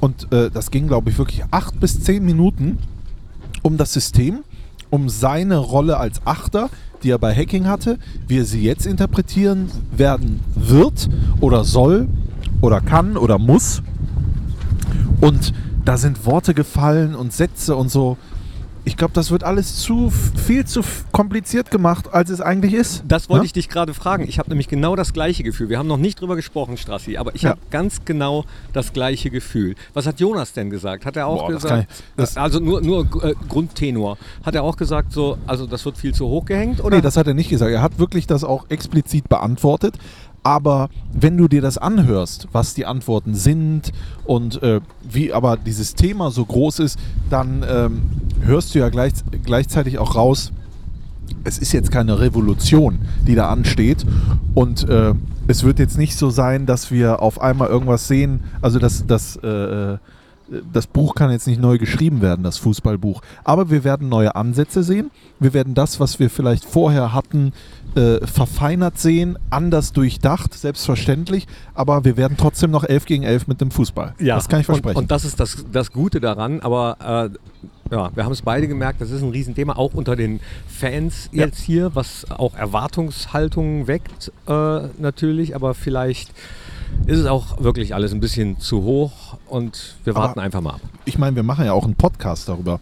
Und 0.00 0.32
äh, 0.32 0.50
das 0.50 0.70
ging, 0.70 0.86
glaube 0.88 1.10
ich, 1.10 1.18
wirklich 1.18 1.42
acht 1.50 1.78
bis 1.80 2.02
zehn 2.02 2.24
Minuten 2.24 2.78
um 3.64 3.78
das 3.78 3.92
System, 3.92 4.44
um 4.90 5.08
seine 5.08 5.56
Rolle 5.56 5.96
als 5.96 6.20
Achter, 6.24 6.68
die 7.02 7.10
er 7.10 7.18
bei 7.18 7.34
Hacking 7.34 7.66
hatte, 7.66 7.98
wie 8.28 8.38
er 8.38 8.44
sie 8.44 8.62
jetzt 8.62 8.86
interpretieren 8.86 9.70
werden 9.90 10.40
wird 10.54 11.08
oder 11.40 11.64
soll 11.64 12.06
oder 12.60 12.80
kann 12.80 13.16
oder 13.16 13.38
muss. 13.38 13.82
Und 15.20 15.52
da 15.84 15.96
sind 15.96 16.26
Worte 16.26 16.54
gefallen 16.54 17.14
und 17.14 17.32
Sätze 17.32 17.74
und 17.74 17.90
so. 17.90 18.16
Ich 18.86 18.98
glaube, 18.98 19.14
das 19.14 19.30
wird 19.30 19.44
alles 19.44 19.76
zu 19.76 20.10
viel 20.10 20.66
zu 20.66 20.82
kompliziert 21.10 21.70
gemacht, 21.70 22.12
als 22.12 22.28
es 22.28 22.42
eigentlich 22.42 22.74
ist. 22.74 23.02
Das 23.08 23.30
wollte 23.30 23.40
Ne? 23.42 23.46
ich 23.46 23.52
dich 23.54 23.70
gerade 23.70 23.94
fragen. 23.94 24.28
Ich 24.28 24.38
habe 24.38 24.50
nämlich 24.50 24.68
genau 24.68 24.94
das 24.94 25.14
gleiche 25.14 25.42
Gefühl. 25.42 25.70
Wir 25.70 25.78
haben 25.78 25.86
noch 25.88 25.96
nicht 25.96 26.20
drüber 26.20 26.36
gesprochen, 26.36 26.76
Strassi, 26.76 27.16
aber 27.16 27.34
ich 27.34 27.42
Ja. 27.42 27.50
habe 27.50 27.60
ganz 27.70 28.04
genau 28.04 28.44
das 28.74 28.92
gleiche 28.92 29.30
Gefühl. 29.30 29.74
Was 29.94 30.06
hat 30.06 30.20
Jonas 30.20 30.52
denn 30.52 30.68
gesagt? 30.68 31.06
Hat 31.06 31.16
er 31.16 31.28
auch 31.28 31.46
Boah, 31.46 31.52
das 31.52 31.62
gesagt, 31.62 31.86
ich- 31.90 32.04
das- 32.16 32.36
also 32.36 32.60
nur, 32.60 32.82
nur 32.82 33.04
äh, 33.24 33.34
Grundtenor, 33.48 34.18
hat 34.44 34.54
er 34.54 34.62
auch 34.62 34.76
gesagt, 34.76 35.12
so, 35.12 35.38
also 35.46 35.66
das 35.66 35.82
wird 35.86 35.96
viel 35.96 36.12
zu 36.14 36.26
hoch 36.26 36.44
gehängt? 36.44 36.84
Oder? 36.84 36.96
Nee, 36.96 37.02
das 37.02 37.16
hat 37.16 37.26
er 37.26 37.32
nicht 37.34 37.48
gesagt. 37.48 37.72
Er 37.72 37.80
hat 37.80 37.98
wirklich 37.98 38.26
das 38.26 38.44
auch 38.44 38.66
explizit 38.68 39.30
beantwortet. 39.30 39.96
Aber 40.44 40.90
wenn 41.12 41.36
du 41.38 41.48
dir 41.48 41.62
das 41.62 41.78
anhörst, 41.78 42.48
was 42.52 42.74
die 42.74 42.84
Antworten 42.84 43.34
sind 43.34 43.92
und 44.24 44.62
äh, 44.62 44.80
wie 45.02 45.32
aber 45.32 45.56
dieses 45.56 45.94
Thema 45.94 46.30
so 46.30 46.44
groß 46.44 46.80
ist, 46.80 46.98
dann 47.30 47.64
ähm, 47.68 48.02
hörst 48.42 48.74
du 48.74 48.78
ja 48.78 48.90
gleich, 48.90 49.14
gleichzeitig 49.42 49.98
auch 49.98 50.14
raus, 50.14 50.52
es 51.44 51.58
ist 51.58 51.72
jetzt 51.72 51.90
keine 51.90 52.20
Revolution, 52.20 52.98
die 53.26 53.34
da 53.34 53.48
ansteht. 53.48 54.04
Und 54.54 54.88
äh, 54.88 55.14
es 55.46 55.64
wird 55.64 55.78
jetzt 55.78 55.98
nicht 55.98 56.16
so 56.16 56.30
sein, 56.30 56.66
dass 56.66 56.90
wir 56.90 57.22
auf 57.22 57.40
einmal 57.40 57.68
irgendwas 57.68 58.06
sehen. 58.06 58.40
Also 58.60 58.78
das, 58.78 59.06
das, 59.06 59.36
äh, 59.36 59.96
das 60.72 60.86
Buch 60.86 61.14
kann 61.14 61.30
jetzt 61.30 61.46
nicht 61.46 61.60
neu 61.60 61.78
geschrieben 61.78 62.20
werden, 62.20 62.42
das 62.42 62.58
Fußballbuch. 62.58 63.22
Aber 63.44 63.70
wir 63.70 63.84
werden 63.84 64.08
neue 64.08 64.34
Ansätze 64.34 64.82
sehen. 64.82 65.10
Wir 65.40 65.54
werden 65.54 65.74
das, 65.74 66.00
was 66.00 66.18
wir 66.18 66.30
vielleicht 66.30 66.64
vorher 66.64 67.12
hatten, 67.12 67.52
äh, 67.96 68.26
verfeinert 68.26 68.98
sehen, 68.98 69.38
anders 69.50 69.92
durchdacht, 69.92 70.54
selbstverständlich. 70.54 71.46
Aber 71.74 72.04
wir 72.04 72.16
werden 72.16 72.36
trotzdem 72.36 72.70
noch 72.70 72.84
11 72.84 73.04
gegen 73.06 73.22
11 73.22 73.46
mit 73.46 73.60
dem 73.60 73.70
Fußball. 73.70 74.14
das 74.18 74.48
kann 74.48 74.60
ich 74.60 74.66
versprechen. 74.66 74.96
Und, 74.96 75.04
und 75.04 75.10
das 75.10 75.24
ist 75.24 75.38
das, 75.40 75.64
das 75.72 75.92
Gute 75.92 76.20
daran, 76.20 76.60
aber 76.60 77.30
äh, 77.90 77.94
ja, 77.94 78.10
wir 78.16 78.24
haben 78.24 78.32
es 78.32 78.42
beide 78.42 78.66
gemerkt, 78.66 79.00
das 79.00 79.10
ist 79.10 79.22
ein 79.22 79.30
Riesenthema, 79.30 79.76
auch 79.76 79.94
unter 79.94 80.16
den 80.16 80.40
Fans 80.66 81.28
Ja. 81.32 81.44
jetzt 81.46 81.60
hier, 81.60 81.94
was 81.94 82.26
auch 82.30 82.54
Erwartungshaltungen 82.56 83.86
weckt 83.86 84.32
äh, 84.48 84.80
natürlich, 84.98 85.54
aber 85.54 85.74
vielleicht 85.74 86.30
ist 87.06 87.18
es 87.18 87.26
auch 87.26 87.62
wirklich 87.62 87.94
alles 87.94 88.12
ein 88.12 88.20
bisschen 88.20 88.58
zu 88.60 88.82
hoch 88.82 89.36
und 89.48 89.96
wir 90.04 90.14
Aber- 90.16 90.26
warten 90.28 90.40
einfach 90.40 90.60
mal 90.60 90.74
ab. 90.74 90.80
ich 91.04 91.18
meine, 91.18 91.36
wir 91.36 91.42
machen 91.42 91.64
ja 91.66 91.72
auch 91.72 91.84
einen 91.84 91.94
Podcast 91.96 92.48
darüber. 92.48 92.80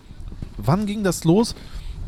Wann 0.58 0.86
ging 0.86 1.02
das 1.02 1.24
los, 1.24 1.54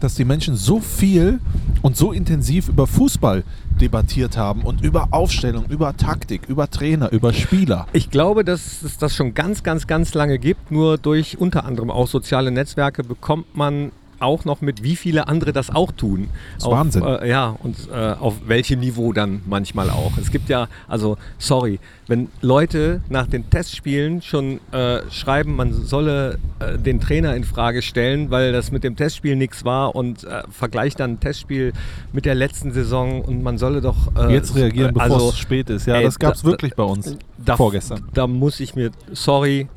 dass 0.04 0.14
die 0.14 0.26
Menschen 0.26 0.54
so 0.54 0.80
viel 0.80 1.40
und 1.80 1.96
so 1.96 2.12
intensiv 2.12 2.68
über 2.68 2.86
Fußball 2.86 3.42
debattiert 3.80 4.36
haben 4.36 4.62
und 4.62 4.82
über 4.82 5.08
Aufstellung, 5.12 5.64
über 5.70 5.96
Taktik, 5.96 6.42
über 6.46 6.70
Trainer, 6.70 7.10
über 7.10 7.32
Spieler? 7.32 7.86
Ich 7.94 8.10
glaube, 8.10 8.44
dass 8.44 8.82
es 8.82 8.98
das 8.98 9.16
schon 9.16 9.34
ganz, 9.34 9.62
ganz, 9.62 9.86
ganz 9.86 10.12
lange 10.14 10.38
gibt. 10.38 10.70
Nur 10.70 10.98
durch 10.98 11.38
unter 11.38 11.64
anderem 11.64 11.90
auch 11.90 12.06
soziale 12.06 12.50
Netzwerke 12.50 13.02
bekommt 13.02 13.56
man 13.56 13.92
auch 14.24 14.44
noch 14.44 14.60
mit, 14.60 14.82
wie 14.82 14.96
viele 14.96 15.28
andere 15.28 15.52
das 15.52 15.70
auch 15.70 15.92
tun. 15.92 16.28
ist 16.56 16.64
auf, 16.64 16.72
Wahnsinn. 16.72 17.04
Äh, 17.04 17.28
ja, 17.28 17.56
und 17.62 17.76
äh, 17.92 18.12
auf 18.18 18.34
welchem 18.46 18.80
Niveau 18.80 19.12
dann 19.12 19.42
manchmal 19.46 19.90
auch. 19.90 20.12
Es 20.20 20.30
gibt 20.30 20.48
ja, 20.48 20.68
also 20.88 21.16
sorry, 21.38 21.78
wenn 22.06 22.28
Leute 22.40 23.00
nach 23.08 23.26
den 23.26 23.48
Testspielen 23.50 24.20
schon 24.22 24.60
äh, 24.72 25.00
schreiben, 25.10 25.56
man 25.56 25.72
solle 25.72 26.38
äh, 26.58 26.78
den 26.78 27.00
Trainer 27.00 27.34
in 27.36 27.44
Frage 27.44 27.82
stellen, 27.82 28.30
weil 28.30 28.52
das 28.52 28.72
mit 28.72 28.84
dem 28.84 28.96
Testspiel 28.96 29.36
nichts 29.36 29.64
war 29.64 29.94
und 29.94 30.24
äh, 30.24 30.42
vergleicht 30.50 31.00
dann 31.00 31.12
ein 31.12 31.20
Testspiel 31.20 31.72
mit 32.12 32.24
der 32.24 32.34
letzten 32.34 32.72
Saison 32.72 33.22
und 33.22 33.42
man 33.42 33.58
solle 33.58 33.80
doch 33.80 34.14
äh, 34.16 34.32
Jetzt 34.32 34.54
reagieren, 34.54 34.94
bevor 34.94 35.16
also, 35.16 35.28
es 35.30 35.38
spät 35.38 35.70
ist. 35.70 35.86
Ja, 35.86 35.96
ey, 35.96 36.04
das 36.04 36.18
gab 36.18 36.34
es 36.34 36.42
da- 36.42 36.48
wirklich 36.48 36.74
bei 36.74 36.82
uns 36.82 37.16
da, 37.38 37.56
vorgestern. 37.56 38.04
Da 38.12 38.26
muss 38.26 38.60
ich 38.60 38.74
mir, 38.74 38.90
sorry, 39.12 39.68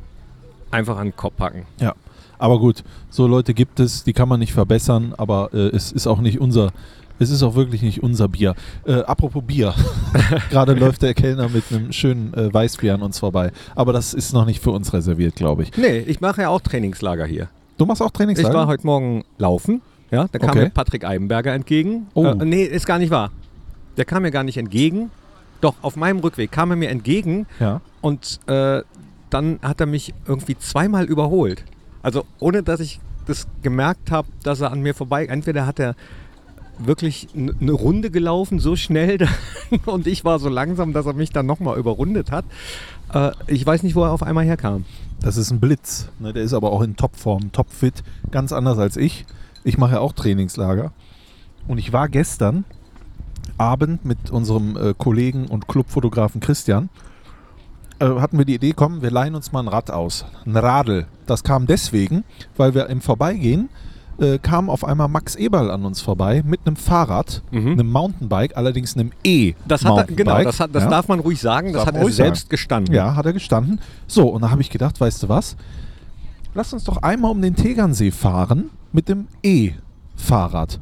einfach 0.71 0.97
an 0.97 1.07
den 1.07 1.15
Kopf 1.15 1.35
packen. 1.37 1.65
Ja, 1.79 1.93
aber 2.39 2.59
gut, 2.59 2.83
so 3.09 3.27
Leute 3.27 3.53
gibt 3.53 3.79
es, 3.79 4.03
die 4.03 4.13
kann 4.13 4.29
man 4.29 4.39
nicht 4.39 4.53
verbessern, 4.53 5.13
aber 5.17 5.49
äh, 5.53 5.67
es 5.75 5.91
ist 5.91 6.07
auch 6.07 6.19
nicht 6.19 6.39
unser, 6.39 6.71
es 7.19 7.29
ist 7.29 7.43
auch 7.43 7.55
wirklich 7.55 7.81
nicht 7.81 8.03
unser 8.03 8.27
Bier. 8.27 8.55
Äh, 8.85 9.01
apropos 9.01 9.43
Bier, 9.43 9.73
gerade 10.49 10.73
läuft 10.79 11.01
der 11.01 11.13
Kellner 11.13 11.49
mit 11.49 11.63
einem 11.71 11.91
schönen 11.91 12.33
äh, 12.33 12.53
Weißbier 12.53 12.93
an 12.95 13.01
uns 13.01 13.19
vorbei, 13.19 13.51
aber 13.75 13.93
das 13.93 14.13
ist 14.13 14.33
noch 14.33 14.45
nicht 14.45 14.61
für 14.61 14.71
uns 14.71 14.93
reserviert, 14.93 15.35
glaube 15.35 15.63
ich. 15.63 15.75
Nee, 15.77 15.99
ich 15.99 16.21
mache 16.21 16.41
ja 16.43 16.49
auch 16.49 16.61
Trainingslager 16.61 17.25
hier. 17.25 17.49
Du 17.77 17.85
machst 17.85 18.01
auch 18.01 18.07
Ich 18.07 18.13
Trainingslager? 18.13 18.53
war 18.53 18.67
heute 18.67 18.85
Morgen 18.85 19.23
laufen. 19.37 19.81
Ja, 20.09 20.27
da 20.31 20.39
kam 20.39 20.49
Okay. 20.51 20.63
mir 20.63 20.69
Patrick 20.69 21.03
Eibenberger 21.03 21.53
entgegen. 21.53 22.07
Oh. 22.13 22.25
Äh, 22.25 22.45
nee, 22.45 22.63
ist 22.63 22.85
gar 22.85 22.97
nicht 22.97 23.11
wahr. 23.11 23.31
Der 23.97 24.05
kam 24.05 24.23
mir 24.23 24.31
gar 24.31 24.43
nicht 24.43 24.57
entgegen. 24.57 25.11
Doch, 25.59 25.75
auf 25.81 25.95
meinem 25.95 26.19
Rückweg 26.19 26.51
kam 26.51 26.69
er 26.69 26.77
mir 26.77 26.89
entgegen 26.89 27.47
ja. 27.59 27.81
und 28.01 28.39
äh, 28.47 28.83
dann 29.29 29.59
hat 29.61 29.79
er 29.81 29.87
mich 29.87 30.13
irgendwie 30.27 30.57
zweimal 30.57 31.05
überholt. 31.05 31.63
Also 32.07 32.23
ohne 32.39 32.63
dass 32.63 32.79
ich 32.79 33.01
das 33.25 33.47
gemerkt 33.61 34.11
habe, 34.11 34.29
dass 34.41 34.61
er 34.61 34.71
an 34.71 34.79
mir 34.79 34.95
vorbei. 34.95 35.25
Entweder 35.25 35.65
hat 35.65 35.77
er 35.77 35.93
wirklich 36.79 37.27
eine 37.35 37.73
Runde 37.73 38.11
gelaufen, 38.11 38.59
so 38.59 38.77
schnell 38.77 39.27
und 39.85 40.07
ich 40.07 40.23
war 40.23 40.39
so 40.39 40.47
langsam, 40.47 40.93
dass 40.93 41.05
er 41.05 41.11
mich 41.11 41.31
dann 41.31 41.45
nochmal 41.45 41.77
überrundet 41.77 42.31
hat. 42.31 42.45
Äh, 43.13 43.31
ich 43.47 43.65
weiß 43.65 43.83
nicht, 43.83 43.95
wo 43.95 44.05
er 44.05 44.13
auf 44.13 44.23
einmal 44.23 44.45
herkam. 44.45 44.85
Das 45.19 45.35
ist 45.35 45.51
ein 45.51 45.59
Blitz. 45.59 46.07
Ne? 46.19 46.31
Der 46.31 46.43
ist 46.43 46.53
aber 46.53 46.71
auch 46.71 46.81
in 46.81 46.95
Topform, 46.95 47.51
topfit, 47.51 48.05
ganz 48.31 48.53
anders 48.53 48.77
als 48.77 48.95
ich. 48.95 49.25
Ich 49.65 49.77
mache 49.77 49.95
ja 49.95 49.99
auch 49.99 50.13
Trainingslager. 50.13 50.93
Und 51.67 51.77
ich 51.77 51.91
war 51.91 52.07
gestern 52.07 52.63
Abend 53.57 54.05
mit 54.05 54.31
unserem 54.31 54.77
äh, 54.77 54.93
Kollegen 54.97 55.47
und 55.47 55.67
Clubfotografen 55.67 56.39
Christian 56.39 56.87
hatten 58.05 58.37
wir 58.37 58.45
die 58.45 58.55
Idee, 58.55 58.73
komm, 58.75 59.01
wir 59.01 59.11
leihen 59.11 59.35
uns 59.35 59.51
mal 59.51 59.61
ein 59.61 59.67
Rad 59.67 59.91
aus. 59.91 60.25
Ein 60.45 60.55
Radl. 60.55 61.07
Das 61.25 61.43
kam 61.43 61.65
deswegen, 61.67 62.23
weil 62.55 62.73
wir 62.75 62.87
im 62.89 63.01
Vorbeigehen 63.01 63.69
äh, 64.19 64.39
kam 64.39 64.69
auf 64.69 64.83
einmal 64.83 65.07
Max 65.07 65.35
Eberl 65.35 65.69
an 65.69 65.85
uns 65.85 66.01
vorbei 66.01 66.41
mit 66.45 66.61
einem 66.65 66.75
Fahrrad, 66.75 67.43
Mhm. 67.51 67.71
einem 67.73 67.91
Mountainbike, 67.91 68.57
allerdings 68.57 68.95
einem 68.95 69.11
E. 69.23 69.53
Das, 69.67 69.85
hat 69.85 69.95
er, 70.09 70.15
genau, 70.15 70.41
das, 70.43 70.59
hat, 70.59 70.73
das 70.73 70.83
ja. 70.83 70.89
darf 70.89 71.07
man 71.07 71.19
ruhig 71.19 71.39
sagen, 71.39 71.73
das 71.73 71.85
Darf 71.85 71.95
hat 71.95 72.01
er 72.01 72.09
selbst 72.11 72.41
sagen. 72.41 72.49
gestanden. 72.49 72.95
Ja, 72.95 73.15
hat 73.15 73.25
er 73.27 73.33
gestanden. 73.33 73.79
So, 74.07 74.27
und 74.29 74.41
da 74.41 74.49
habe 74.49 74.61
ich 74.61 74.69
gedacht, 74.71 74.99
weißt 74.99 75.21
du 75.23 75.29
was? 75.29 75.55
Lass 76.55 76.73
uns 76.73 76.83
doch 76.85 76.97
einmal 77.03 77.29
um 77.31 77.41
den 77.41 77.55
Tegernsee 77.55 78.09
fahren 78.11 78.71
mit 78.91 79.07
dem 79.09 79.27
E-Fahrrad. 79.43 80.79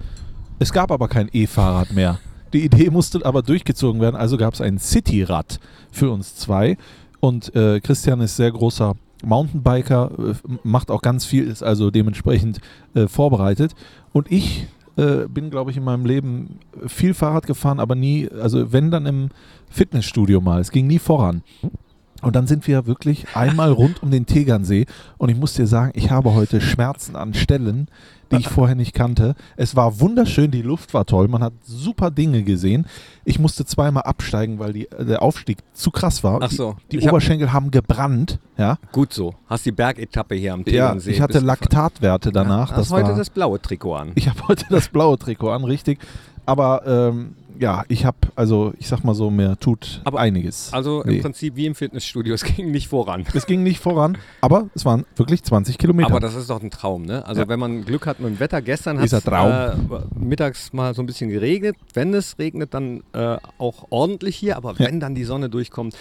Es 0.59 0.71
gab 0.71 0.91
aber 0.91 1.07
kein 1.09 1.29
E-Fahrrad 1.33 1.91
mehr. 1.91 2.19
Die 2.53 2.63
Idee 2.63 2.89
musste 2.89 3.25
aber 3.25 3.41
durchgezogen 3.41 3.99
werden, 3.99 4.15
also 4.15 4.37
gab 4.37 4.53
es 4.53 4.61
ein 4.61 4.79
Cityrad 4.79 5.59
für 5.91 6.09
uns 6.09 6.35
zwei. 6.37 6.77
Und 7.25 7.55
äh, 7.55 7.79
Christian 7.79 8.21
ist 8.21 8.35
sehr 8.35 8.51
großer 8.51 8.93
Mountainbiker, 9.23 10.11
äh, 10.19 10.33
macht 10.61 10.91
auch 10.91 11.01
ganz 11.01 11.25
viel, 11.25 11.47
ist 11.47 11.63
also 11.63 11.89
dementsprechend 11.89 12.59
äh, 12.93 13.07
vorbereitet. 13.07 13.73
Und 14.13 14.31
ich 14.31 14.67
äh, 14.95 15.27
bin, 15.27 15.49
glaube 15.49 15.71
ich, 15.71 15.77
in 15.77 15.83
meinem 15.83 16.05
Leben 16.05 16.59
viel 16.85 17.15
Fahrrad 17.15 17.47
gefahren, 17.47 17.79
aber 17.79 17.95
nie, 17.95 18.29
also 18.29 18.71
wenn 18.71 18.91
dann 18.91 19.07
im 19.07 19.29
Fitnessstudio 19.71 20.39
mal. 20.39 20.61
Es 20.61 20.69
ging 20.69 20.85
nie 20.85 20.99
voran. 20.99 21.41
Und 22.21 22.35
dann 22.35 22.45
sind 22.45 22.67
wir 22.67 22.85
wirklich 22.85 23.25
einmal 23.33 23.71
rund 23.81 24.03
um 24.03 24.11
den 24.11 24.27
Tegernsee 24.27 24.85
und 25.17 25.29
ich 25.29 25.35
muss 25.35 25.53
dir 25.53 25.65
sagen, 25.65 25.93
ich 25.95 26.11
habe 26.11 26.35
heute 26.35 26.61
Schmerzen 26.61 27.15
an 27.15 27.33
Stellen, 27.33 27.87
die 28.31 28.37
ich 28.37 28.47
vorher 28.49 28.75
nicht 28.75 28.93
kannte. 28.93 29.35
Es 29.57 29.75
war 29.75 29.99
wunderschön, 29.99 30.51
die 30.51 30.61
Luft 30.61 30.93
war 30.93 31.05
toll, 31.05 31.27
man 31.27 31.43
hat 31.43 31.53
super 31.63 32.11
Dinge 32.11 32.43
gesehen. 32.43 32.85
Ich 33.23 33.39
musste 33.39 33.65
zweimal 33.65 34.03
absteigen, 34.03 34.59
weil 34.59 34.73
die, 34.73 34.87
der 34.99 35.21
Aufstieg 35.21 35.57
zu 35.73 35.91
krass 35.91 36.23
war. 36.23 36.39
Ach 36.41 36.51
so. 36.51 36.75
Die, 36.91 36.97
die 36.97 37.05
hab- 37.05 37.13
Oberschenkel 37.13 37.53
haben 37.53 37.71
gebrannt, 37.71 38.39
ja. 38.57 38.77
Gut 38.91 39.13
so. 39.13 39.33
Hast 39.47 39.65
die 39.65 39.71
Bergetappe 39.71 40.35
hier 40.35 40.53
am 40.53 40.59
Ja, 40.61 40.65
Tegernsee. 40.65 41.11
ich 41.11 41.21
hatte. 41.21 41.39
Laktatwerte 41.39 42.31
danach. 42.31 42.71
Hast 42.71 42.77
das 42.77 42.91
heute 42.91 43.09
war, 43.09 43.17
das 43.17 43.29
blaue 43.29 43.61
Trikot 43.61 43.95
an. 43.95 44.11
ich 44.15 44.27
habe 44.29 44.47
heute 44.47 44.65
das 44.69 44.87
blaue 44.89 45.17
Trikot 45.17 45.49
an, 45.51 45.63
richtig. 45.63 45.99
Aber 46.45 46.85
ähm, 46.85 47.35
ja, 47.59 47.83
ich 47.87 48.05
habe, 48.05 48.17
also 48.35 48.73
ich 48.79 48.87
sag 48.87 49.03
mal 49.03 49.13
so, 49.15 49.29
mir 49.31 49.57
tut 49.59 50.01
Aber- 50.03 50.19
einiges. 50.19 50.71
Also 50.73 51.01
im 51.03 51.21
Prinzip 51.21 51.55
wie 51.55 51.65
im 51.65 51.75
Fitnessstudio, 51.75 52.33
es 52.35 52.43
ging 52.43 52.71
nicht 52.71 52.87
voran. 52.87 53.25
Es 53.33 53.45
ging 53.45 53.63
nicht 53.63 53.79
voran, 53.79 54.17
aber 54.41 54.69
es 54.75 54.85
waren 54.85 55.05
wirklich 55.15 55.43
20 55.43 55.77
Kilometer. 55.77 56.09
Aber 56.09 56.19
das 56.19 56.35
ist 56.35 56.49
doch 56.49 56.61
ein 56.61 56.71
Traum, 56.71 57.03
ne? 57.03 57.25
Also 57.25 57.41
Ja. 57.41 57.47
wenn 57.47 57.59
man 57.59 57.85
Glück 57.85 58.05
hat 58.07 58.19
mit 58.19 58.29
dem 58.29 58.39
Wetter, 58.39 58.61
gestern 58.61 58.99
hat 58.99 59.11
es 59.11 59.13
äh, 59.25 59.71
mittags 60.19 60.73
mal 60.73 60.93
so 60.93 61.01
ein 61.01 61.05
bisschen 61.05 61.29
geregnet. 61.29 61.75
Wenn 61.93 62.13
es 62.13 62.37
regnet, 62.39 62.73
dann 62.73 63.03
äh, 63.13 63.37
auch 63.57 63.85
ordentlich 63.89 64.35
hier, 64.35 64.57
aber 64.57 64.73
Ja. 64.77 64.87
wenn 64.87 64.99
dann 64.99 65.15
die 65.15 65.23
Sonne 65.23 65.49
durchkommt, 65.49 65.95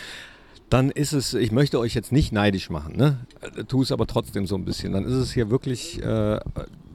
dann 0.71 0.90
ist 0.90 1.12
es, 1.12 1.35
ich 1.35 1.52
möchte 1.52 1.78
euch 1.78 1.94
jetzt 1.94 2.11
nicht 2.11 2.33
neidisch 2.33 2.71
machen, 2.71 2.97
ne? 2.97 3.18
Äh, 3.56 3.64
Tu 3.64 3.83
es 3.83 3.92
aber 3.92 4.06
trotzdem 4.06 4.47
so 4.47 4.56
ein 4.56 4.64
bisschen. 4.64 4.92
Dann 4.92 5.04
ist 5.04 5.12
es 5.12 5.33
hier 5.33 5.50
wirklich 5.50 6.02
äh, 6.02 6.40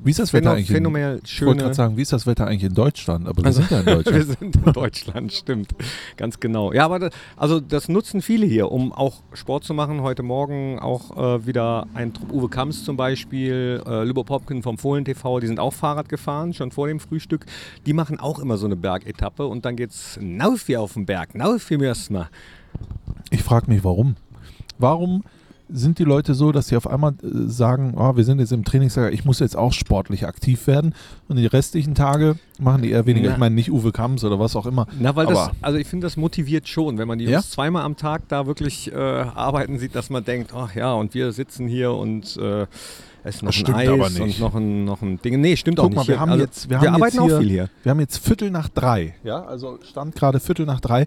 Wie 0.04 0.12
ist 0.12 0.20
das 0.20 0.34
Wetter 0.34 0.52
eigentlich? 0.52 0.68
phänomenal 0.72 1.22
ich 1.24 1.42
wollte 1.46 1.62
gerade 1.64 1.76
sagen, 1.76 1.96
wie 1.96 2.02
ist 2.02 2.12
das 2.12 2.26
Wetter 2.26 2.48
eigentlich 2.48 2.64
in 2.64 2.74
Deutschland? 2.74 3.28
Aber 3.28 3.38
wir 3.44 3.46
Also, 3.46 3.62
sind 3.62 3.72
ja 3.72 3.80
in 3.80 3.86
wir 3.86 3.96
Deutschland. 4.04 4.38
sind 4.40 4.56
in 4.56 4.74
Deutschland, 4.74 5.34
stimmt. 5.34 5.76
Ganz 6.18 6.40
genau. 6.40 6.74
Ja, 6.74 6.84
aber 6.86 7.00
das, 7.00 7.12
also 7.38 7.60
das 7.62 7.88
nutzen 7.90 8.22
viele 8.22 8.46
hier, 8.46 8.72
um 8.72 8.92
auch 8.92 9.22
Sport 9.34 9.64
zu 9.64 9.74
machen. 9.74 10.02
Heute 10.02 10.24
Morgen 10.24 10.80
auch 10.80 11.16
äh, 11.38 11.46
wieder 11.46 11.88
ein 11.94 12.14
Trupp 12.14 12.34
Uwe 12.34 12.50
Kamps 12.50 12.84
zum 12.84 12.98
Beispiel, 12.98 13.82
äh, 13.86 14.04
Lübo 14.04 14.24
Popkin 14.26 14.62
vom 14.64 14.78
Fohlen 14.78 15.06
TV, 15.06 15.40
die 15.40 15.48
sind 15.48 15.60
auch 15.60 15.74
Fahrrad 15.74 16.10
gefahren, 16.10 16.54
schon 16.54 16.72
vor 16.72 16.88
dem 16.88 17.00
Frühstück. 17.00 17.46
Die 17.86 17.94
machen 17.94 18.20
auch 18.20 18.40
immer 18.40 18.58
so 18.58 18.66
eine 18.66 18.76
Bergetappe 18.76 19.46
und 19.46 19.64
dann 19.64 19.76
geht's 19.78 20.18
nauf 20.22 20.66
hier 20.66 20.82
auf 20.82 20.94
den 20.94 21.06
Berg, 21.06 21.36
nauf 21.36 21.68
hier 21.70 21.82
erstmal. 21.82 22.30
Ich 23.30 23.44
frage 23.44 23.70
mich, 23.72 23.84
warum? 23.84 24.16
Warum 24.78 25.24
sind 25.72 26.00
die 26.00 26.04
Leute 26.04 26.34
so, 26.34 26.52
dass 26.52 26.68
sie 26.68 26.76
auf 26.78 26.88
einmal 26.88 27.12
äh, 27.12 27.48
sagen, 27.48 27.94
oh, 27.96 28.16
wir 28.16 28.24
sind 28.24 28.40
jetzt 28.40 28.52
im 28.52 28.66
Trainingslager, 28.66 29.12
ich 29.12 29.24
muss 29.24 29.40
jetzt 29.40 29.56
auch 29.56 29.72
sportlich 29.72 30.26
aktiv 30.26 30.66
werden 30.68 30.96
und 31.28 31.36
die 31.38 31.46
restlichen 31.46 31.94
Tage 31.96 32.38
machen 32.60 32.82
die 32.82 32.90
eher 32.90 33.06
weniger. 33.06 33.28
Na. 33.28 33.34
Ich 33.34 33.40
meine 33.40 33.56
nicht 33.56 33.72
Uwe 33.72 33.92
Kamps 33.92 34.24
oder 34.24 34.40
was 34.40 34.56
auch 34.56 34.66
immer. 34.66 34.88
Na, 35.00 35.16
weil 35.16 35.28
das, 35.28 35.52
also 35.62 35.78
ich 35.78 35.88
finde, 35.88 36.08
das 36.08 36.18
motiviert 36.18 36.68
schon, 36.68 36.98
wenn 36.98 37.08
man 37.08 37.20
die 37.20 37.26
Ja? 37.26 37.34
Jungs 37.34 37.52
zweimal 37.52 37.84
am 37.84 37.96
Tag 37.98 38.28
da 38.30 38.48
wirklich 38.48 38.92
äh, 38.92 38.96
arbeiten 38.96 39.78
sieht, 39.78 39.96
dass 39.96 40.10
man 40.10 40.24
denkt, 40.24 40.54
ach 40.56 40.74
ja, 40.74 40.94
und 40.94 41.14
wir 41.14 41.32
sitzen 41.32 41.68
hier 41.68 41.94
und 41.94 42.36
äh, 42.38 42.66
essen 43.30 43.46
noch 43.46 43.52
Das 43.52 43.58
ein 43.58 43.66
stimmt 43.66 43.78
Eis 43.78 43.88
aber 43.90 44.10
nicht. 44.10 44.20
und 44.22 44.40
noch 44.40 44.56
ein, 44.56 44.86
noch 44.86 45.02
ein 45.02 45.22
Ding. 45.22 45.40
Nee, 45.42 45.56
stimmt 45.56 45.80
auch 45.80 45.84
Guck 45.84 45.92
nicht. 45.92 45.98
mal, 45.98 46.08
wir 46.08 46.14
Hier- 46.16 46.20
haben 46.20 46.32
also, 46.32 46.44
jetzt, 46.44 46.70
wir 46.70 46.78
haben 46.80 46.88
arbeiten 46.88 47.04
jetzt 47.18 47.26
hier, 47.26 47.36
auch 47.36 47.40
viel 47.40 47.50
hier. 47.50 47.70
Wir 47.84 47.90
haben 47.92 48.00
jetzt 48.02 48.18
Viertel 48.18 48.52
nach 48.52 48.68
drei. 48.70 49.16
Ja, 49.24 49.42
also 49.44 49.80
stand 49.90 50.16
gerade 50.16 50.40
Viertel 50.40 50.66
nach 50.66 50.80
drei 50.82 51.06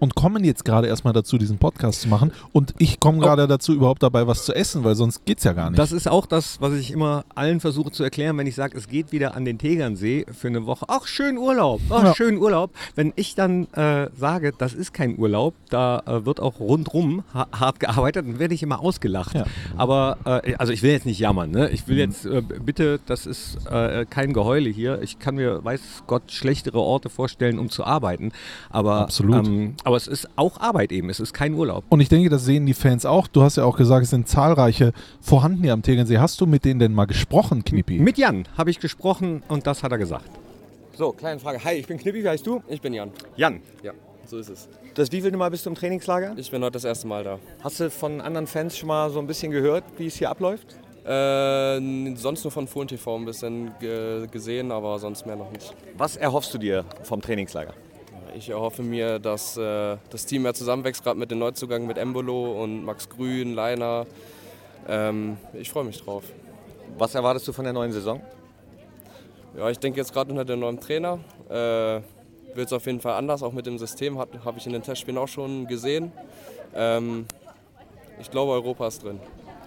und 0.00 0.16
kommen 0.16 0.42
jetzt 0.42 0.64
gerade 0.64 0.88
erstmal 0.88 1.12
dazu, 1.12 1.38
diesen 1.38 1.58
Podcast 1.58 2.00
zu 2.00 2.08
machen. 2.08 2.32
Und 2.52 2.74
ich 2.78 2.98
komme 2.98 3.18
Oh. 3.18 3.20
gerade 3.20 3.46
dazu, 3.46 3.72
überhaupt 3.72 4.02
dabei 4.02 4.26
was 4.26 4.44
zu 4.44 4.52
essen, 4.52 4.82
weil 4.82 4.96
sonst 4.96 5.24
geht's 5.26 5.44
ja 5.44 5.52
gar 5.52 5.70
nicht. 5.70 5.78
Das 5.78 5.92
ist 5.92 6.08
auch 6.08 6.26
das, 6.26 6.60
was 6.60 6.72
ich 6.72 6.90
immer 6.90 7.24
allen 7.36 7.60
versuche 7.60 7.92
zu 7.92 8.02
erklären, 8.02 8.36
wenn 8.36 8.48
ich 8.48 8.56
sage, 8.56 8.76
es 8.76 8.88
geht 8.88 9.12
wieder 9.12 9.36
an 9.36 9.44
den 9.44 9.58
Tegernsee 9.58 10.26
für 10.32 10.48
eine 10.48 10.66
Woche. 10.66 10.86
Ach, 10.88 11.06
schön 11.06 11.38
Urlaub, 11.38 11.80
ach, 11.90 12.02
Ja. 12.02 12.14
schön 12.16 12.36
Urlaub. 12.38 12.72
Wenn 12.96 13.12
ich 13.14 13.36
dann 13.36 13.68
äh, 13.74 14.08
sage, 14.18 14.52
das 14.58 14.72
ist 14.74 14.92
kein 14.92 15.16
Urlaub, 15.18 15.54
da 15.70 16.00
äh, 16.06 16.26
wird 16.26 16.40
auch 16.40 16.58
rundrum 16.58 17.22
ha 17.32 17.46
hart 17.52 17.78
gearbeitet, 17.78 18.26
dann 18.26 18.38
werde 18.40 18.54
ich 18.54 18.62
immer 18.64 18.80
ausgelacht. 18.80 19.34
Ja. 19.36 19.44
Aber, 19.76 20.16
äh, 20.24 20.54
also 20.56 20.72
ich 20.72 20.82
will 20.82 20.90
jetzt 20.90 21.06
nicht 21.06 21.20
jammern, 21.20 21.52
ne? 21.52 21.61
Ich 21.70 21.86
will 21.88 21.98
jetzt, 21.98 22.24
äh, 22.24 22.42
bitte, 22.42 23.00
das 23.06 23.26
ist 23.26 23.58
äh, 23.70 24.04
kein 24.08 24.32
Geheule 24.32 24.70
hier. 24.70 25.00
Ich 25.02 25.18
kann 25.18 25.36
mir, 25.36 25.64
weiß 25.64 26.04
Gott, 26.06 26.30
schlechtere 26.32 26.80
Orte 26.80 27.08
vorstellen, 27.08 27.58
um 27.58 27.70
zu 27.70 27.84
arbeiten. 27.84 28.32
Aber, 28.70 29.02
Absolut. 29.02 29.46
Ähm, 29.46 29.74
aber 29.84 29.96
es 29.96 30.06
ist 30.06 30.28
auch 30.36 30.60
Arbeit 30.60 30.92
eben, 30.92 31.10
es 31.10 31.20
ist 31.20 31.32
kein 31.32 31.54
Urlaub. 31.54 31.84
Und 31.88 32.00
ich 32.00 32.08
denke, 32.08 32.28
das 32.28 32.44
sehen 32.44 32.66
die 32.66 32.74
Fans 32.74 33.06
auch. 33.06 33.26
Du 33.26 33.42
hast 33.42 33.56
ja 33.56 33.64
auch 33.64 33.76
gesagt, 33.76 34.04
es 34.04 34.10
sind 34.10 34.28
zahlreiche 34.28 34.92
vorhanden 35.20 35.62
hier 35.62 35.72
am 35.72 35.82
Tegernsee. 35.82 36.18
Hast 36.18 36.40
du 36.40 36.46
mit 36.46 36.64
denen 36.64 36.80
denn 36.80 36.94
mal 36.94 37.06
gesprochen, 37.06 37.64
Knippi? 37.64 37.98
Mit 37.98 38.18
Jan 38.18 38.44
habe 38.56 38.70
ich 38.70 38.80
gesprochen 38.80 39.42
und 39.48 39.66
das 39.66 39.82
hat 39.82 39.92
er 39.92 39.98
gesagt. 39.98 40.28
So, 40.96 41.12
kleine 41.12 41.40
Frage. 41.40 41.62
Hi, 41.64 41.74
ich 41.74 41.86
bin 41.86 41.98
Knippi, 41.98 42.22
wie 42.22 42.28
heißt 42.28 42.46
du? 42.46 42.62
Ich 42.68 42.80
bin 42.80 42.92
Jan. 42.92 43.10
Jan. 43.36 43.60
Ja, 43.82 43.92
so 44.26 44.38
ist 44.38 44.50
es. 44.50 44.68
Das 44.94 45.10
wievielte 45.10 45.38
Mal 45.38 45.50
bist 45.50 45.64
du 45.64 45.70
im 45.70 45.76
Trainingslager? 45.76 46.34
Ich 46.36 46.50
bin 46.50 46.62
heute 46.62 46.72
das 46.72 46.84
erste 46.84 47.06
Mal 47.06 47.24
da. 47.24 47.38
Hast 47.64 47.80
du 47.80 47.90
von 47.90 48.20
anderen 48.20 48.46
Fans 48.46 48.76
schon 48.76 48.88
mal 48.88 49.08
so 49.10 49.18
ein 49.18 49.26
bisschen 49.26 49.52
gehört, 49.52 49.84
wie 49.96 50.06
es 50.06 50.16
hier 50.16 50.28
abläuft? 50.28 50.76
Äh, 51.04 52.14
sonst 52.16 52.44
nur 52.44 52.52
von 52.52 52.68
Fohlen 52.68 52.88
TV 52.88 53.16
ein 53.16 53.24
bisschen 53.24 53.74
ge 53.80 54.26
gesehen, 54.30 54.70
aber 54.70 54.98
sonst 54.98 55.26
mehr 55.26 55.36
noch 55.36 55.50
nicht. 55.50 55.74
Was 55.96 56.16
erhoffst 56.16 56.54
du 56.54 56.58
dir 56.58 56.84
vom 57.02 57.20
Trainingslager? 57.20 57.74
Ich 58.34 58.48
erhoffe 58.48 58.82
mir, 58.82 59.18
dass 59.18 59.56
äh, 59.56 59.96
das 60.10 60.24
Team 60.26 60.42
mehr 60.42 60.54
zusammenwächst, 60.54 61.02
gerade 61.02 61.18
mit 61.18 61.30
den 61.30 61.38
Neuzugängen 61.38 61.86
mit 61.86 61.98
Embolo 61.98 62.62
und 62.62 62.84
Max 62.84 63.08
Grün, 63.08 63.54
Leiner. 63.54 64.06
Ähm, 64.88 65.36
ich 65.52 65.70
freue 65.70 65.84
mich 65.84 66.02
drauf. 66.02 66.24
Was 66.96 67.14
erwartest 67.14 67.46
du 67.48 67.52
von 67.52 67.64
der 67.64 67.72
neuen 67.72 67.92
Saison? 67.92 68.22
Ja, 69.56 69.68
ich 69.68 69.78
denke 69.78 69.98
jetzt 69.98 70.12
gerade 70.12 70.30
unter 70.30 70.44
dem 70.44 70.60
neuen 70.60 70.80
Trainer 70.80 71.18
äh, 71.50 72.00
wird 72.54 72.66
es 72.66 72.72
auf 72.72 72.86
jeden 72.86 73.00
Fall 73.00 73.14
anders, 73.14 73.42
auch 73.42 73.52
mit 73.52 73.66
dem 73.66 73.78
System, 73.78 74.18
habe 74.18 74.58
ich 74.58 74.66
in 74.66 74.72
den 74.72 74.82
Testspielen 74.82 75.18
auch 75.18 75.28
schon 75.28 75.66
gesehen. 75.66 76.12
Ähm, 76.74 77.26
ich 78.20 78.30
glaube, 78.30 78.52
Europa 78.52 78.86
ist 78.86 79.02
drin. 79.02 79.20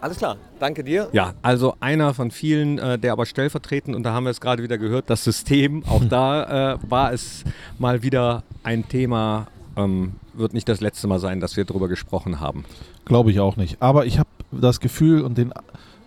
Alles 0.05 0.19
klar, 0.19 0.37
danke 0.59 0.83
dir. 0.83 1.09
Ja, 1.13 1.33
also 1.41 1.77
einer 1.79 2.13
von 2.13 2.29
vielen, 2.29 2.77
äh, 2.77 2.99
der 2.99 3.11
aber 3.11 3.25
stellvertretend, 3.25 3.95
und 3.95 4.03
da 4.03 4.13
haben 4.13 4.25
wir 4.25 4.29
es 4.29 4.39
gerade 4.39 4.61
wieder 4.61 4.77
gehört, 4.77 5.09
das 5.09 5.23
System, 5.23 5.83
auch 5.87 6.05
da 6.07 6.73
äh, 6.73 6.77
war 6.87 7.11
es 7.11 7.43
mal 7.79 8.03
wieder 8.03 8.43
ein 8.61 8.87
Thema, 8.87 9.47
ähm, 9.75 10.11
wird 10.35 10.53
nicht 10.53 10.69
das 10.69 10.79
letzte 10.79 11.07
Mal 11.07 11.17
sein, 11.17 11.39
dass 11.39 11.57
wir 11.57 11.65
darüber 11.65 11.87
gesprochen 11.87 12.39
haben. 12.39 12.65
Glaube 13.05 13.31
ich 13.31 13.39
auch 13.39 13.57
nicht. 13.57 13.81
Aber 13.81 14.05
ich 14.05 14.19
habe 14.19 14.29
das 14.51 14.79
Gefühl 14.79 15.23
und 15.23 15.39
den, 15.39 15.51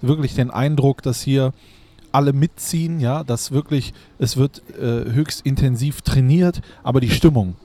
wirklich 0.01 0.37
den 0.37 0.53
Eindruck, 0.53 1.03
dass 1.03 1.21
hier 1.21 1.53
alle 2.13 2.33
mitziehen, 2.33 3.01
ja, 3.01 3.25
dass 3.25 3.51
wirklich, 3.51 3.95
es 4.21 4.37
wird 4.37 4.63
äh, 4.81 5.11
höchst 5.11 5.45
intensiv 5.45 6.03
trainiert, 6.03 6.61
aber 6.85 7.01
die 7.01 7.11
Stimmung, 7.19 7.57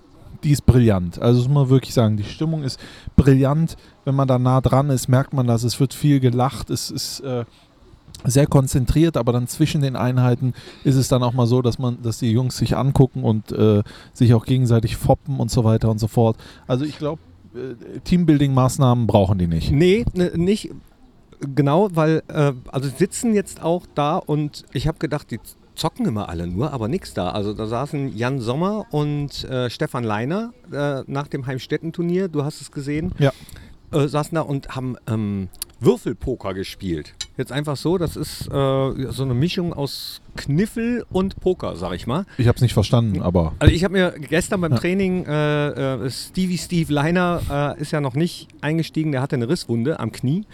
die 0.43 0.51
ist 0.51 0.65
brillant. 0.65 1.21
Also 1.21 1.39
das 1.39 1.47
muss 1.47 1.63
man 1.63 1.69
wirklich 1.69 1.93
sagen, 1.93 2.17
die 2.17 2.23
Stimmung 2.23 2.63
ist 2.63 2.79
brillant. 3.15 3.75
Wenn 4.05 4.15
man 4.15 4.27
da 4.27 4.37
nah 4.37 4.61
dran 4.61 4.89
ist, 4.89 5.07
merkt 5.07 5.33
man 5.33 5.47
das. 5.47 5.63
Es 5.63 5.79
wird 5.79 5.93
viel 5.93 6.19
gelacht, 6.19 6.69
es 6.69 6.91
ist 6.91 7.21
äh, 7.21 7.45
sehr 8.25 8.47
konzentriert, 8.47 9.17
aber 9.17 9.31
dann 9.31 9.47
zwischen 9.47 9.81
den 9.81 9.95
Einheiten 9.95 10.53
ist 10.83 10.95
es 10.95 11.07
dann 11.07 11.23
auch 11.23 11.33
mal 11.33 11.47
so, 11.47 11.61
dass 11.61 11.79
man, 11.79 12.01
dass 12.01 12.19
die 12.19 12.31
Jungs 12.31 12.57
sich 12.57 12.75
angucken 12.75 13.23
und 13.23 13.51
äh, 13.51 13.83
sich 14.13 14.33
auch 14.33 14.45
gegenseitig 14.45 14.97
foppen 14.97 15.39
und 15.39 15.51
so 15.51 15.63
weiter 15.63 15.89
und 15.89 15.99
so 15.99 16.07
fort. 16.07 16.37
Also 16.67 16.85
ich 16.85 16.97
glaube, 16.97 17.21
äh, 17.55 17.99
Teambuilding-Maßnahmen 17.99 19.07
brauchen 19.07 19.37
die 19.39 19.47
nicht. 19.47 19.71
Nee, 19.71 20.05
ne, 20.13 20.31
nicht 20.35 20.71
genau, 21.39 21.89
weil, 21.93 22.23
äh, 22.27 22.53
also 22.71 22.89
sitzen 22.89 23.33
jetzt 23.33 23.61
auch 23.61 23.85
da 23.95 24.17
und 24.17 24.63
ich 24.73 24.87
habe 24.87 24.97
gedacht, 24.99 25.31
die 25.31 25.39
zocken 25.75 26.05
immer 26.05 26.29
alle 26.29 26.47
nur, 26.47 26.71
aber 26.73 26.87
nichts 26.87 27.13
da. 27.13 27.29
Also 27.31 27.53
da 27.53 27.65
saßen 27.67 28.15
Jan 28.15 28.39
Sommer 28.39 28.85
und 28.91 29.43
äh, 29.45 29.69
Stefan 29.69 30.03
Leiner 30.03 30.53
äh, 30.71 31.01
nach 31.07 31.27
dem 31.27 31.45
Heimstetten-Turnier, 31.45 32.27
du 32.27 32.43
hast 32.43 32.61
es 32.61 32.71
gesehen, 32.71 33.11
Ja. 33.19 33.31
äh, 33.91 34.07
saßen 34.07 34.35
da 34.35 34.41
und 34.41 34.69
haben 34.75 34.95
ähm, 35.07 35.49
Würfelpoker 35.79 36.53
gespielt. 36.53 37.13
Jetzt 37.35 37.51
einfach 37.51 37.75
so, 37.75 37.97
das 37.97 38.15
ist 38.15 38.47
äh, 38.47 38.51
so 39.11 39.23
eine 39.23 39.33
Mischung 39.33 39.73
aus 39.73 40.21
Kniffel 40.35 41.03
und 41.11 41.39
Poker, 41.41 41.75
sag 41.75 41.93
ich 41.93 42.05
mal. 42.07 42.25
Ich 42.37 42.47
habe 42.47 42.55
es 42.55 42.61
nicht 42.61 42.73
verstanden, 42.73 43.21
aber 43.21 43.53
Also 43.59 43.73
ich 43.73 43.83
habe 43.83 43.93
mir 43.93 44.11
gestern 44.11 44.61
beim 44.61 44.71
Ja. 44.73 44.77
Training, 44.77 45.25
äh, 45.25 45.67
äh, 46.05 46.09
Stevie 46.11 46.57
Steve 46.57 46.93
Leiner 46.93 47.75
ist 47.79 47.91
ja 47.91 47.99
noch 48.01 48.13
nicht 48.13 48.47
eingestiegen, 48.61 49.11
der 49.11 49.21
hatte 49.21 49.35
eine 49.35 49.49
Risswunde 49.49 49.99
am 49.99 50.11
Knie 50.11 50.45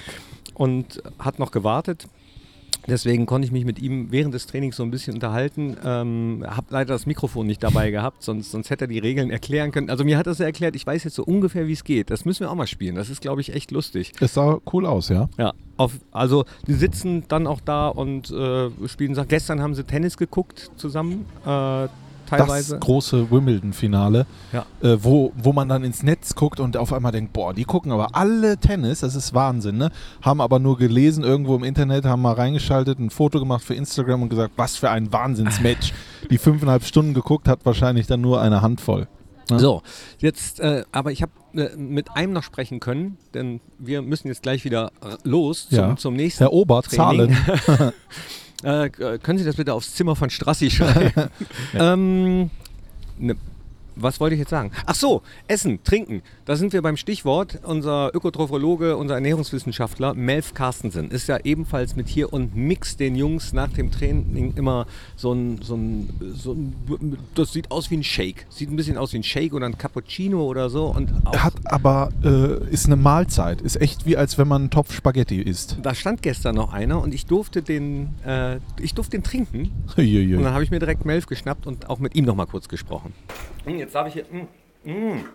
und 0.53 1.01
hat 1.19 1.38
noch 1.39 1.51
gewartet. 1.51 2.08
Deswegen 2.88 3.26
konnte 3.26 3.46
ich 3.46 3.52
mich 3.52 3.65
mit 3.65 3.80
ihm 3.80 4.12
während 4.12 4.34
des 4.34 4.48
Trainings 4.48 4.76
so 4.76 4.84
ein 4.84 4.92
bisschen 4.92 5.15
unterhalten. 5.15 5.78
Ähm, 5.84 6.44
habe 6.48 6.68
leider 6.70 6.94
das 6.94 7.06
Mikrofon 7.06 7.46
nicht 7.46 7.63
dabei 7.63 7.92
gehabt, 7.92 8.24
sonst, 8.24 8.52
sonst 8.52 8.70
hätte 8.70 8.86
er 8.86 8.88
die 8.88 9.00
Regeln 9.00 9.30
erklären 9.30 9.72
können. 9.72 9.89
Also 9.89 10.04
mir 10.04 10.18
hat 10.18 10.28
das 10.28 10.39
erklärt, 10.39 10.76
ich 10.76 10.86
weiß 10.86 11.04
jetzt 11.04 11.15
so 11.15 11.24
ungefähr, 11.24 11.68
wie 11.68 11.74
es 11.74 11.84
geht. 11.84 12.10
Das 12.10 12.26
müssen 12.26 12.42
wir 12.42 12.52
auch 12.52 12.56
mal 12.56 12.68
spielen. 12.68 12.96
Das 12.96 13.10
ist, 13.10 13.22
glaube 13.22 13.42
ich, 13.42 13.54
echt 13.54 13.72
lustig. 13.72 14.13
es 14.20 14.34
sah 14.34 14.60
cool 14.74 14.86
aus, 14.86 15.10
ja. 15.10 15.30
Ja, 15.38 15.54
auf, 15.78 15.94
also 16.12 16.46
die 16.68 16.74
sitzen 16.74 17.24
dann 17.28 17.48
auch 17.48 17.62
da 17.62 17.88
und 17.88 18.30
äh, 18.32 18.70
spielen. 18.88 19.15
Sachen. 19.15 19.30
Gestern 19.30 19.62
haben 19.62 19.76
sie 19.76 19.84
Tennis 19.84 20.18
geguckt 20.18 20.72
zusammen, 20.76 21.26
äh, 21.46 21.88
teilweise. 22.30 22.76
Das 22.76 22.80
große 22.86 23.32
Wimbledon-Finale, 23.32 24.26
Ja. 24.54 24.65
äh, 24.82 24.98
wo, 25.04 25.32
wo 25.36 25.54
man 25.54 25.68
dann 25.70 25.84
ins 25.84 26.04
Netz 26.04 26.36
guckt 26.36 26.60
und 26.60 26.78
auf 26.78 26.94
einmal 26.94 27.12
denkt, 27.12 27.34
boah, 27.34 27.54
die 27.54 27.63
gucken 27.65 27.92
aber 27.92 28.15
alle 28.15 28.58
Tennis, 28.58 29.00
das 29.02 29.15
ist 29.15 29.34
Wahnsinn, 29.34 29.78
ne? 29.78 29.92
Haben 30.22 30.42
aber 30.42 30.60
nur 30.60 30.78
gelesen 30.78 31.24
irgendwo 31.24 31.56
im 31.56 31.63
Internet, 31.63 32.06
haben 32.06 32.22
mal 32.22 32.34
reingeschaltet, 32.34 33.00
ein 33.00 33.10
Foto 33.10 33.39
gemacht 33.39 33.63
für 33.63 33.74
Instagram 33.76 34.22
und 34.24 34.30
gesagt, 34.30 34.54
was 34.58 34.76
für 34.78 34.89
ein 34.89 35.12
Wahnsinnsmatch. 35.12 35.94
die 36.30 36.38
fünfeinhalb 36.38 36.84
Stunden 36.84 37.13
geguckt 37.13 37.48
hat 37.48 37.65
wahrscheinlich 37.65 38.08
dann 38.08 38.22
nur 38.22 38.42
eine 38.42 38.62
Handvoll. 38.62 39.08
Ja. 39.50 39.58
So, 39.58 39.82
jetzt, 40.20 40.60
äh, 40.60 40.84
aber 40.92 41.12
ich 41.12 41.24
habe 41.24 41.32
äh, 41.56 41.76
mit 41.76 42.12
einem 42.15 42.34
noch 42.34 42.44
sprechen 42.44 42.80
können, 42.80 43.18
denn 43.34 43.62
wir 43.80 44.04
müssen 44.04 44.28
jetzt 44.28 44.44
gleich 44.44 44.63
wieder 44.63 44.92
äh, 45.02 45.15
los 45.24 45.70
zum, 45.70 45.78
Ja. 45.78 45.96
zum 45.96 46.13
nächsten. 46.13 46.44
Herr 46.44 46.54
Ober, 46.54 46.84
Training. 46.84 47.36
Zahlen. 47.65 47.92
Äh, 48.63 48.89
können 48.89 49.38
Sie 49.38 49.45
das 49.45 49.56
bitte 49.56 49.74
aufs 49.74 49.95
Zimmer 49.95 50.15
von 50.15 50.30
Strassi 50.30 50.69
schreiben? 50.69 51.30
ähm, 51.74 52.50
ne, 53.17 53.36
was 54.02 54.20
wollte 54.20 54.36
ich 54.36 54.40
jetzt 54.40 54.50
sagen? 54.50 54.72
Ach 54.86 54.96
so, 54.96 55.22
Essen, 55.48 55.84
Trinken. 55.84 56.22
Da 56.46 56.56
sind 56.56 56.74
wir 56.74 56.82
beim 56.82 56.98
Stichwort. 56.98 57.60
Unser 57.64 58.14
Ökotrophologe, 58.14 58.98
unser 58.98 59.16
Ernährungswissenschaftler 59.16 60.14
Melf 60.14 60.54
Carstensen 60.54 61.12
ist 61.12 61.28
ja 61.28 61.38
ebenfalls 61.44 61.96
mit 61.96 62.08
hier 62.08 62.32
und 62.34 62.56
mixt 62.56 63.00
den 63.00 63.16
Jungs 63.16 63.54
nach 63.54 63.70
dem 63.70 63.92
Training 63.92 64.54
immer 64.56 64.88
so 65.16 65.34
ein, 65.34 65.62
so 65.62 65.76
ein, 65.76 66.10
so 66.36 66.54
ein 66.54 67.18
das 67.36 67.54
sieht 67.54 67.72
aus 67.72 67.90
wie 67.92 67.98
ein 67.98 68.04
Shake. 68.04 68.46
Sieht 68.50 68.72
ein 68.72 68.76
bisschen 68.76 68.98
aus 68.98 69.14
wie 69.14 69.18
ein 69.18 69.24
Shake 69.24 69.54
oder 69.54 69.66
ein 69.66 69.78
Cappuccino 69.78 70.44
oder 70.44 70.70
so. 70.70 70.88
Und 70.88 71.12
Hat 71.26 71.54
aber, 71.66 72.10
äh, 72.24 72.70
ist 72.72 72.86
eine 72.86 72.96
Mahlzeit. 72.96 73.62
Ist 73.62 73.80
echt 73.82 74.06
wie 74.06 74.18
als 74.18 74.38
wenn 74.38 74.48
man 74.48 74.64
einen 74.64 74.72
Topf 74.72 74.94
Spaghetti 74.94 75.42
isst. 75.42 75.78
da 75.82 75.94
stand 75.96 76.22
gestern 76.22 76.56
noch 76.56 76.74
einer 76.74 77.02
und 77.02 77.14
ich 77.14 77.26
durfte 77.26 77.62
den, 77.62 78.16
äh, 78.26 78.58
ich 78.82 78.94
durfte 78.94 79.18
den 79.18 79.24
trinken. 79.24 79.72
Und 80.38 80.44
dann 80.44 80.54
habe 80.54 80.64
ich 80.64 80.72
mir 80.72 80.80
direkt 80.80 81.06
Melf 81.06 81.26
geschnappt 81.28 81.68
und 81.68 81.90
auch 81.90 82.00
mit 82.00 82.16
ihm 82.16 82.26
noch 82.26 82.36
mal 82.36 82.46
kurz 82.46 82.68
gesprochen. 82.68 83.14
Hm, 83.65 83.78
Jetzt 83.80 83.95
darf 83.95 84.08
ich 84.08 84.13
hier. 84.13 84.26
mm, 84.32 84.89
mm. 84.89 85.26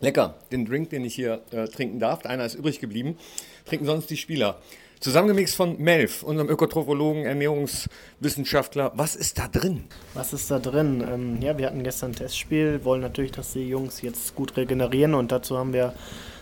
Lecker, 0.00 0.36
den 0.52 0.64
Drink, 0.64 0.90
den 0.90 1.04
ich 1.04 1.14
hier 1.14 1.42
äh, 1.50 1.66
trinken 1.66 1.98
darf. 1.98 2.24
Einer 2.24 2.44
ist 2.44 2.54
übrig 2.54 2.78
geblieben. 2.80 3.16
Trinken 3.64 3.84
sonst 3.86 4.08
die 4.10 4.16
Spieler. 4.16 4.58
Zusammengemixt 5.00 5.54
von 5.54 5.78
Melf, 5.80 6.24
unserem 6.24 6.48
Ökotrophologen, 6.48 7.24
Ernährungswissenschaftler. 7.24 8.92
Was 8.94 9.14
ist 9.14 9.38
da 9.38 9.46
drin? 9.46 9.84
Was 10.14 10.32
ist 10.32 10.50
da 10.50 10.58
drin? 10.58 11.04
Ähm, 11.08 11.40
ja, 11.40 11.56
wir 11.56 11.66
hatten 11.66 11.84
gestern 11.84 12.10
ein 12.12 12.16
Testspiel, 12.16 12.84
wollen 12.84 13.00
natürlich, 13.00 13.30
dass 13.32 13.52
die 13.52 13.68
Jungs 13.68 14.02
jetzt 14.02 14.34
gut 14.34 14.56
regenerieren 14.56 15.14
und 15.14 15.30
dazu 15.30 15.56
haben 15.56 15.72
wir 15.72 15.94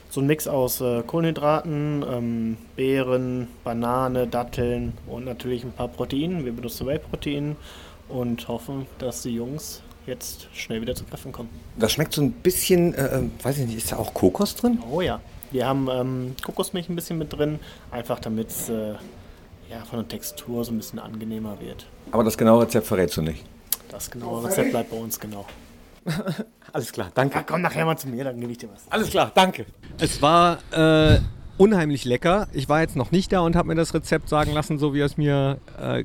so 0.09 0.21
einen 0.21 0.29
Mix 0.29 0.49
aus 0.49 0.81
äh, 0.81 1.03
Kohlenhydraten, 1.07 2.05
ähm, 2.09 2.57
Beeren, 2.77 3.49
Banane, 3.63 4.27
Datteln 4.27 4.95
und 5.07 5.25
natürlich 5.27 5.63
ein 5.65 5.73
paar 5.73 5.89
Proteinen. 5.89 6.47
Wir 6.47 6.53
benutzen 6.53 6.87
Whey-Protein 6.87 7.57
und 8.09 8.49
hoffen, 8.49 8.87
dass 8.99 9.23
die 9.23 9.35
Jungs 9.35 9.83
jetzt 10.07 10.49
schnell 10.53 10.81
wieder 10.81 10.95
zu 10.95 11.05
Kräften 11.05 11.33
kommen. 11.33 11.49
Das 11.77 11.93
schmeckt 11.93 12.15
so 12.15 12.23
ein 12.23 12.33
bisschen, 12.33 12.95
äh, 12.95 13.23
weiß 13.43 13.59
ich 13.59 13.67
nicht, 13.67 13.77
ist 13.77 13.93
da 13.93 13.97
auch 13.97 14.15
Kokos 14.15 14.55
drin? 14.55 14.79
Oh 14.91 15.01
ja, 15.01 15.21
wir 15.51 15.67
haben 15.67 15.89
ähm, 15.91 16.37
Kokosmilch 16.45 16.89
ein 16.89 16.97
bisschen 16.97 17.19
mit 17.19 17.33
drin, 17.33 17.59
einfach 17.91 18.19
damit 18.21 18.51
es 18.51 18.69
äh, 18.69 18.95
ja, 19.71 19.85
von 19.89 20.01
der 20.01 20.09
Textur 20.09 20.65
so 20.65 20.73
ein 20.73 20.77
bisschen 20.77 20.99
angenehmer 20.99 21.61
wird. 21.61 21.87
Aber 22.13 22.25
das 22.25 22.39
genaue 22.39 22.63
Rezept 22.63 22.87
verrätst 22.87 23.17
du 23.17 23.23
nicht. 23.23 23.45
Das 23.91 24.11
genaue 24.11 24.45
Rezept 24.45 24.71
bleibt 24.71 24.91
bei 24.91 24.97
uns 24.97 25.19
genau. 25.19 25.47
Alles 26.73 26.93
klar, 26.93 27.11
danke. 27.15 27.37
Ja, 27.37 27.43
komm 27.43 27.63
nachher 27.63 27.85
mal 27.85 27.97
zu 27.97 28.09
mir, 28.09 28.25
dann 28.25 28.39
gebe 28.39 28.53
ich 28.53 28.59
dir 28.59 28.69
was. 28.73 28.85
Alles 28.91 29.11
klar, 29.11 29.33
danke. 29.35 29.67
Es 29.99 30.23
war 30.23 30.59
äh, 30.71 31.19
unheimlich 31.59 32.05
lecker. 32.05 32.49
Ich 32.53 32.69
war 32.69 32.81
jetzt 32.81 32.97
noch 32.97 33.11
nicht 33.11 33.33
da 33.33 33.41
und 33.41 33.57
habe 33.57 33.69
mir 33.69 33.75
das 33.75 33.95
Rezept 33.95 34.29
sagen 34.29 34.53
lassen, 34.53 34.79
so 34.79 34.95
wie 34.95 35.01
er 35.01 35.07
es 35.07 35.17
mir 35.17 35.59
äh, 35.81 36.05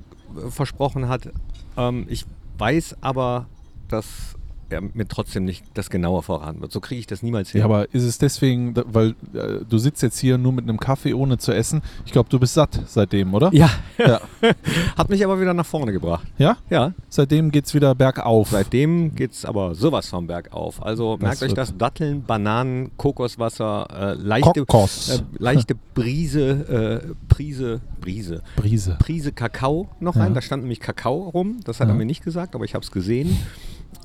versprochen 0.49 1.07
hat. 1.07 1.29
Ähm, 1.77 2.07
ich 2.09 2.25
weiß 2.57 2.97
aber, 3.01 3.47
dass 3.91 4.35
er 4.69 4.79
mir 4.79 5.05
trotzdem 5.05 5.43
nicht 5.43 5.65
das 5.73 5.89
genauer 5.89 6.23
verraten 6.23 6.61
wird. 6.61 6.71
So 6.71 6.79
kriege 6.79 6.97
ich 7.01 7.05
das 7.05 7.21
niemals 7.21 7.49
hin. 7.49 7.59
Ja, 7.59 7.65
aber 7.65 7.93
ist 7.93 8.03
es 8.03 8.19
deswegen, 8.19 8.73
weil 8.85 9.15
äh, 9.33 9.65
du 9.69 9.77
sitzt 9.77 10.01
jetzt 10.01 10.17
hier 10.17 10.37
nur 10.37 10.53
mit 10.53 10.63
einem 10.63 10.79
Kaffee 10.79 11.13
ohne 11.13 11.37
zu 11.37 11.51
essen? 11.51 11.81
Ich 12.05 12.13
glaube, 12.13 12.29
du 12.29 12.39
bist 12.39 12.53
satt 12.53 12.79
seitdem, 12.87 13.33
oder? 13.33 13.49
ja. 13.53 13.69
Ja. 13.97 14.21
hat 14.97 15.09
mich 15.09 15.25
aber 15.25 15.41
wieder 15.41 15.53
nach 15.53 15.65
vorne 15.65 15.91
gebracht. 15.91 16.25
Ja? 16.37 16.55
Ja, 16.69 16.93
Seitdem 17.09 17.51
geht 17.51 17.65
es 17.65 17.73
wieder 17.73 17.93
bergauf. 17.95 18.51
seitdem 18.51 19.13
geht 19.13 19.33
es 19.33 19.43
aber 19.43 19.75
sowas 19.75 20.07
vom 20.07 20.25
Berg 20.27 20.53
auf. 20.53 20.81
Also 20.81 21.17
merkt 21.19 21.43
euch 21.43 21.53
das, 21.53 21.75
Datteln, 21.77 22.23
Bananen, 22.23 22.91
Kokoswasser, 22.95 23.87
äh, 23.93 24.13
leichte, 24.13 24.65
Kokos. 24.65 25.09
äh, 25.09 25.23
leichte 25.37 25.75
Brise, 25.93 27.01
äh, 27.09 27.13
Prise, 27.27 27.81
Brise, 27.99 28.41
Brise. 28.55 28.95
Prise 28.99 29.33
Kakao 29.33 29.89
noch 29.99 30.15
Ja. 30.15 30.21
rein. 30.23 30.33
Da 30.33 30.41
stand 30.41 30.63
nämlich 30.63 30.79
Kakao 30.79 31.27
rum. 31.27 31.59
Das 31.65 31.81
hat 31.81 31.89
Ja. 31.89 31.93
er 31.93 31.97
mir 31.97 32.05
nicht 32.05 32.23
gesagt, 32.23 32.55
aber 32.55 32.63
ich 32.63 32.73
habe 32.73 32.85
es 32.85 32.91
gesehen. 32.91 33.37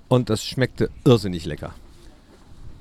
Und 0.09 0.31
das 0.31 0.45
schmeckte 0.45 0.91
irrsinnig 1.05 1.45
lecker. 1.45 1.71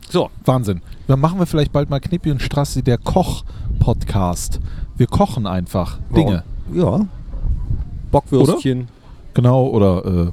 So, 0.10 0.30
Wahnsinn. 0.44 0.82
Dann 1.08 1.20
machen 1.20 1.40
wir 1.40 1.46
vielleicht 1.46 1.72
bald 1.72 1.90
mal 1.90 2.00
Knippi 2.00 2.32
und 2.32 2.42
Strassi, 2.42 2.84
der 2.84 2.98
Koch-Podcast. 2.98 4.60
Wir 4.98 5.08
kochen 5.08 5.48
einfach 5.48 6.00
Dinge. 6.16 6.44
Ja. 6.74 7.08
Bockwürstchen. 8.12 8.88
Genau, 9.34 9.68
oder 9.68 10.06
äh, 10.06 10.32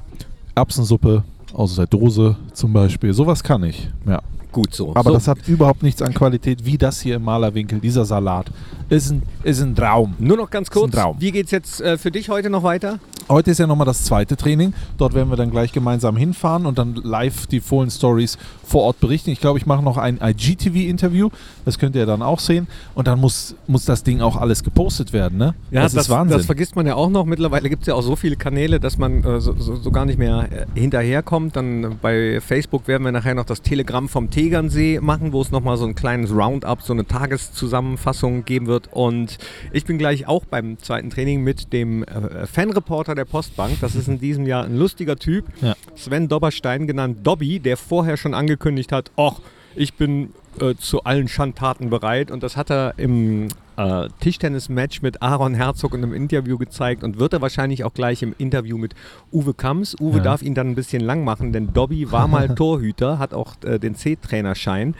Erbsensuppe 0.55 1.23
aus 1.53 1.75
der 1.75 1.87
Dose 1.87 2.37
zum 2.53 2.73
Beispiel. 2.73 3.13
Sowas 3.13 3.43
kann 3.43 3.63
ich. 3.63 3.89
Ja. 4.05 4.21
Gut 4.53 4.73
so. 4.73 4.91
Aber 4.95 5.09
so. 5.09 5.13
das 5.15 5.27
hat 5.27 5.47
überhaupt 5.47 5.81
nichts 5.81 6.01
an 6.01 6.13
Qualität 6.13 6.63
wie 6.63 6.77
das 6.77 7.01
hier 7.01 7.15
im 7.15 7.23
Malerwinkel, 7.23 7.79
dieser 7.79 8.05
Salat. 8.05 8.51
Ist 8.87 9.09
ein, 9.09 9.23
ist 9.43 9.61
ein 9.61 9.75
Traum. 9.75 10.13
Nur 10.19 10.37
noch 10.37 10.49
ganz 10.51 10.69
kurz. 10.69 10.95
Wie 11.17 11.31
geht's 11.31 11.49
jetzt 11.51 11.81
äh, 11.81 11.97
für 11.97 12.11
dich 12.11 12.29
heute 12.29 12.51
noch 12.51 12.61
weiter? 12.61 12.99
Heute 13.29 13.51
ist 13.51 13.57
ja 13.57 13.67
nochmal 13.67 13.85
das 13.85 14.03
zweite 14.03 14.35
Training. 14.35 14.73
Dort 14.97 15.13
werden 15.13 15.29
wir 15.29 15.37
dann 15.37 15.49
gleich 15.49 15.71
gemeinsam 15.71 16.17
hinfahren 16.17 16.65
und 16.65 16.77
dann 16.77 16.95
live 16.95 17.47
die 17.47 17.61
Fohlen 17.61 17.89
Stories 17.89 18.37
vor 18.65 18.83
Ort 18.83 18.99
berichten. 18.99 19.29
Ich 19.29 19.39
glaube, 19.39 19.57
ich 19.57 19.65
mache 19.65 19.81
noch 19.81 19.97
ein 19.97 20.19
IGTV-Interview. 20.21 21.29
Das 21.65 21.79
könnt 21.79 21.95
ihr 21.95 22.05
dann 22.05 22.21
auch 22.21 22.39
sehen. 22.39 22.67
Und 22.95 23.07
dann 23.07 23.19
muss, 23.19 23.55
muss 23.65 23.85
das 23.85 24.03
Ding 24.03 24.21
auch 24.21 24.35
alles 24.35 24.63
gepostet 24.63 25.13
werden. 25.13 25.37
Ne? 25.37 25.55
das, 25.71 25.93
ist 25.93 26.09
Wahnsinn. 26.09 26.37
Das 26.37 26.45
vergisst 26.45 26.75
man 26.75 26.85
ja 26.85 26.95
auch 26.95 27.09
noch. 27.09 27.25
Mittlerweile 27.25 27.69
gibt 27.69 27.83
es 27.83 27.87
ja 27.87 27.95
auch 27.95 28.01
so 28.01 28.15
viele 28.15 28.35
Kanäle, 28.35 28.79
dass 28.79 28.97
man 28.97 29.23
äh, 29.23 29.39
so, 29.39 29.55
so, 29.57 29.77
so 29.77 29.91
gar 29.91 30.05
nicht 30.05 30.19
mehr 30.19 30.49
äh, 30.51 30.79
hinterherkommt. 30.79 31.55
Dann 31.55 31.97
bei 32.01 32.41
Facebook 32.41 32.87
werden 32.87 33.03
wir 33.03 33.11
nachher 33.11 33.35
noch 33.35 33.45
das 33.45 33.61
Telegramm 33.61 34.09
vom 34.09 34.29
Tegernsee 34.43 34.99
machen, 34.99 35.31
wo 35.31 35.41
es 35.41 35.51
nochmal 35.51 35.77
so 35.77 35.85
ein 35.85 35.95
kleines 35.95 36.29
Roundup, 36.35 36.81
so 36.81 36.91
eine 36.91 37.07
Tageszusammenfassung 37.07 38.43
geben 38.43 38.67
wird. 38.67 38.89
Und 38.91 39.37
ich 39.71 39.85
bin 39.85 39.97
gleich 39.97 40.27
auch 40.27 40.43
beim 40.43 40.77
zweiten 40.79 41.09
Training 41.09 41.43
mit 41.43 41.71
dem 41.71 42.03
äh, 42.03 42.45
Fanreporter 42.45 43.15
der 43.15 43.23
Postbank. 43.23 43.79
Das 43.79 43.95
ist 43.95 44.09
in 44.09 44.19
diesem 44.19 44.45
Jahr 44.45 44.65
ein 44.65 44.75
lustiger 44.75 45.15
Typ. 45.15 45.45
Ja. 45.61 45.75
Sven 45.95 46.27
Dobberstein, 46.27 46.87
genannt 46.87 47.19
Dobby, 47.23 47.61
der 47.61 47.77
vorher 47.77 48.17
schon 48.17 48.33
angekündigt 48.33 48.91
hat, 48.91 49.11
ach, 49.15 49.39
ich 49.77 49.93
bin 49.93 50.33
äh, 50.59 50.75
zu 50.75 51.05
allen 51.05 51.29
Schandtaten 51.29 51.89
bereit. 51.89 52.29
Und 52.29 52.43
das 52.43 52.57
hat 52.57 52.69
er 52.69 52.95
im 52.97 53.47
äh, 53.77 54.07
Tischtennis-Match 54.19 55.01
mit 55.01 55.21
Aaron 55.21 55.53
Herzog 55.53 55.93
in 55.93 56.03
einem 56.03 56.13
Interview 56.13 56.57
gezeigt 56.57 57.03
und 57.03 57.19
wird 57.19 57.33
er 57.33 57.41
wahrscheinlich 57.41 57.83
auch 57.83 57.93
gleich 57.93 58.21
im 58.23 58.33
Interview 58.37 58.77
mit 58.77 58.93
Uwe 59.31 59.53
Kamms. 59.53 59.95
Uwe 59.99 60.17
Ja. 60.17 60.23
darf 60.23 60.41
ihn 60.41 60.53
dann 60.55 60.67
ein 60.69 60.75
bisschen 60.75 61.01
lang 61.01 61.23
machen, 61.23 61.53
denn 61.53 61.73
Dobby 61.73 62.11
war 62.11 62.27
mal 62.27 62.49
Torhüter, 62.55 63.19
hat 63.19 63.33
auch 63.33 63.55
äh, 63.65 63.79
den 63.79 63.95
C-Trainerschein 63.95 64.95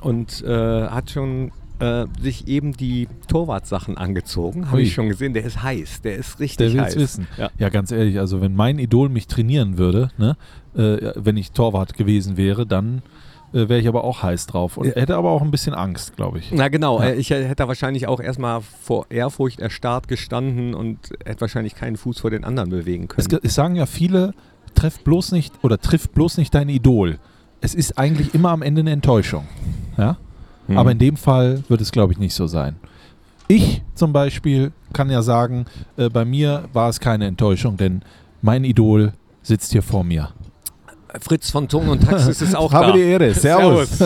und 0.00 0.42
äh, 0.42 0.86
hat 0.88 1.10
schon 1.10 1.50
äh, 1.80 2.06
sich 2.20 2.46
eben 2.46 2.72
die 2.72 3.08
Torwartsachen 3.26 3.96
angezogen. 3.98 4.70
Habe 4.70 4.80
ich 4.82 4.94
schon 4.94 5.08
gesehen. 5.08 5.34
Der 5.34 5.44
ist 5.44 5.62
heiß. 5.62 6.02
Der 6.02 6.14
ist 6.16 6.38
richtig 6.38 6.68
Der 6.68 6.72
will 6.74 6.80
heiß. 6.82 6.94
es 6.94 7.00
wissen. 7.02 7.26
Ja. 7.36 7.50
Ja, 7.58 7.68
ganz 7.68 7.90
ehrlich, 7.90 8.20
also 8.20 8.40
wenn 8.40 8.54
mein 8.54 8.78
Idol 8.78 9.08
mich 9.08 9.26
trainieren 9.26 9.76
würde, 9.76 10.10
ne, 10.16 10.36
äh, 10.76 11.12
wenn 11.16 11.36
ich 11.36 11.50
Torwart 11.52 11.94
gewesen 11.94 12.36
wäre, 12.36 12.64
dann 12.64 13.02
äh, 13.54 13.68
wäre 13.68 13.78
ich 13.78 13.88
aber 13.88 14.04
auch 14.04 14.22
heiß 14.22 14.46
drauf. 14.46 14.76
Und 14.76 14.94
hätte 14.94 15.16
aber 15.16 15.30
auch 15.30 15.40
ein 15.40 15.50
bisschen 15.50 15.72
Angst, 15.74 16.16
glaube 16.16 16.38
ich. 16.40 16.50
Na 16.52 16.68
genau, 16.68 17.00
Ja. 17.00 17.06
äh, 17.10 17.14
ich 17.14 17.30
hätte 17.30 17.54
da 17.54 17.68
wahrscheinlich 17.68 18.06
auch 18.08 18.20
erstmal 18.20 18.60
vor 18.60 19.06
Ehrfurcht 19.10 19.60
erstarrt 19.60 20.08
gestanden 20.08 20.74
und 20.74 20.98
hätte 21.24 21.40
wahrscheinlich 21.40 21.74
keinen 21.74 21.96
Fuß 21.96 22.20
vor 22.20 22.30
den 22.30 22.44
anderen 22.44 22.68
bewegen 22.70 23.04
Es, 23.04 23.28
können. 23.28 23.28
ge- 23.28 23.40
es 23.42 23.54
sagen 23.54 23.76
ja 23.76 23.86
viele, 23.86 24.34
treff 24.74 24.98
bloß 25.04 25.32
nicht 25.32 25.54
oder 25.62 25.78
triff 25.80 26.08
bloß 26.10 26.36
nicht 26.38 26.54
dein 26.54 26.68
Idol. 26.68 27.18
Es 27.60 27.74
ist 27.74 27.96
eigentlich 27.96 28.34
immer 28.34 28.50
am 28.50 28.60
Ende 28.62 28.80
eine 28.80 28.90
Enttäuschung. 28.90 29.46
Ja? 29.96 30.18
Mhm. 30.66 30.76
Aber 30.78 30.90
in 30.92 30.98
dem 30.98 31.16
Fall 31.16 31.62
wird 31.68 31.80
es, 31.80 31.92
glaube 31.92 32.12
ich, 32.12 32.18
nicht 32.18 32.34
so 32.34 32.46
sein. 32.46 32.76
Ich 33.46 33.82
zum 33.94 34.12
Beispiel 34.12 34.72
kann 34.92 35.10
ja 35.10 35.22
sagen, 35.22 35.66
äh, 35.96 36.08
bei 36.08 36.24
mir 36.24 36.64
war 36.72 36.88
es 36.88 36.98
keine 37.00 37.26
Enttäuschung, 37.26 37.76
denn 37.76 38.02
mein 38.42 38.64
Idol 38.64 39.12
sitzt 39.42 39.72
hier 39.72 39.82
vor 39.82 40.02
mir. 40.04 40.30
Fritz 41.20 41.50
von 41.50 41.68
Ton 41.68 41.88
und 41.88 42.00
Taxis 42.04 42.42
ist 42.42 42.56
auch 42.56 42.72
Habe 42.72 42.86
da. 42.88 42.92
die 42.92 43.02
Ehre. 43.02 43.32
Servus. 43.34 44.00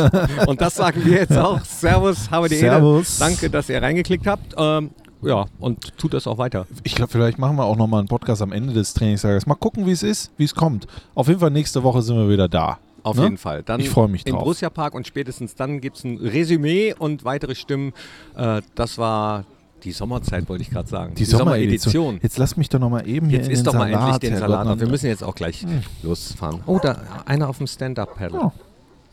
Und 0.46 0.60
das 0.60 0.74
sagen 0.74 1.02
wir 1.04 1.18
jetzt 1.20 1.36
auch. 1.36 1.64
Servus, 1.64 2.30
habe 2.30 2.48
die 2.48 2.56
Servus. 2.56 3.18
Ehre. 3.20 3.30
Danke, 3.30 3.50
dass 3.50 3.68
ihr 3.68 3.80
reingeklickt 3.82 4.26
habt. 4.26 4.54
Ähm, 4.56 4.90
ja, 5.22 5.46
und 5.58 5.96
tut 5.98 6.14
das 6.14 6.26
auch 6.26 6.38
weiter. 6.38 6.66
Ich 6.84 6.94
glaube, 6.94 7.10
vielleicht 7.10 7.38
machen 7.38 7.56
wir 7.56 7.64
auch 7.64 7.76
nochmal 7.76 8.00
einen 8.00 8.08
Podcast 8.08 8.40
am 8.42 8.52
Ende 8.52 8.72
des 8.72 8.94
Trainingslagers. 8.94 9.46
Mal 9.46 9.54
gucken, 9.56 9.86
wie 9.86 9.90
es 9.92 10.02
ist, 10.02 10.30
wie 10.36 10.44
es 10.44 10.54
kommt. 10.54 10.86
Auf 11.14 11.28
jeden 11.28 11.40
Fall 11.40 11.50
nächste 11.50 11.82
Woche 11.82 12.02
sind 12.02 12.16
wir 12.16 12.28
wieder 12.28 12.48
da. 12.48 12.78
Auf 13.02 13.16
Ne? 13.16 13.22
jeden 13.24 13.38
Fall. 13.38 13.62
Dann 13.62 13.80
Ich 13.80 13.88
freu 13.90 14.06
mich 14.06 14.26
Im 14.26 14.32
drauf. 14.34 14.42
Borussia 14.42 14.70
Park 14.70 14.94
und 14.94 15.06
spätestens 15.06 15.54
dann 15.54 15.80
gibt 15.80 15.96
es 15.96 16.04
ein 16.04 16.18
Resümee 16.18 16.94
und 16.98 17.24
weitere 17.24 17.54
Stimmen. 17.54 17.92
Äh, 18.36 18.60
das 18.74 18.98
war 18.98 19.44
die 19.84 19.92
Sommerzeit, 19.92 20.48
wollte 20.48 20.62
ich 20.62 20.70
gerade 20.70 20.88
sagen. 20.88 21.14
Die, 21.14 21.24
Sommeredition. 21.24 22.18
Jetzt 22.22 22.38
lass 22.38 22.56
mich 22.56 22.68
doch 22.68 22.78
nochmal 22.78 23.08
eben 23.08 23.28
hier 23.28 23.38
Jetzt 23.38 23.48
ist 23.48 23.58
den 23.58 23.64
doch 23.64 23.74
mal 23.74 23.90
Salat, 23.90 24.14
endlich 24.14 24.30
den 24.30 24.38
Salat. 24.38 24.66
auf. 24.66 24.80
Wir 24.80 24.88
müssen 24.88 25.06
jetzt 25.06 25.22
auch 25.24 25.34
gleich 25.34 25.64
losfahren. 26.02 26.60
Oh, 26.66 26.78
da 26.82 26.96
einer 27.26 27.48
auf 27.48 27.58
dem 27.58 27.66
Stand-Up-Paddle. 27.66 28.38
Ja. 28.40 28.52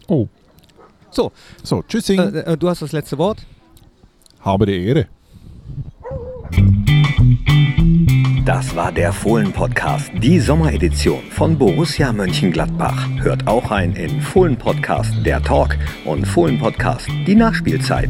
Oh, 0.08 0.28
So, 1.12 1.32
so, 1.64 1.84
tschüssing. 1.88 2.20
äh, 2.20 2.40
äh, 2.54 2.58
du 2.58 2.70
hast 2.70 2.82
das 2.82 2.92
letzte 2.92 3.18
Wort. 3.18 3.46
Habe 4.42 4.66
die 4.66 4.86
Ehre. 4.86 5.08
Das 8.46 8.76
war 8.76 8.92
der 8.92 9.12
Fohlen-Podcast, 9.12 10.12
die 10.22 10.40
Sommeredition 10.40 11.22
von 11.32 11.58
Borussia 11.58 12.14
Mönchengladbach. 12.14 13.08
Hört 13.22 13.48
auch 13.48 13.72
rein 13.72 13.94
in 13.96 14.22
Fohlen-Podcast, 14.22 15.12
der 15.26 15.42
Talk 15.42 15.76
und 16.06 16.26
Fohlen-Podcast, 16.28 17.08
die 17.26 17.34
Nachspielzeit. 17.36 18.10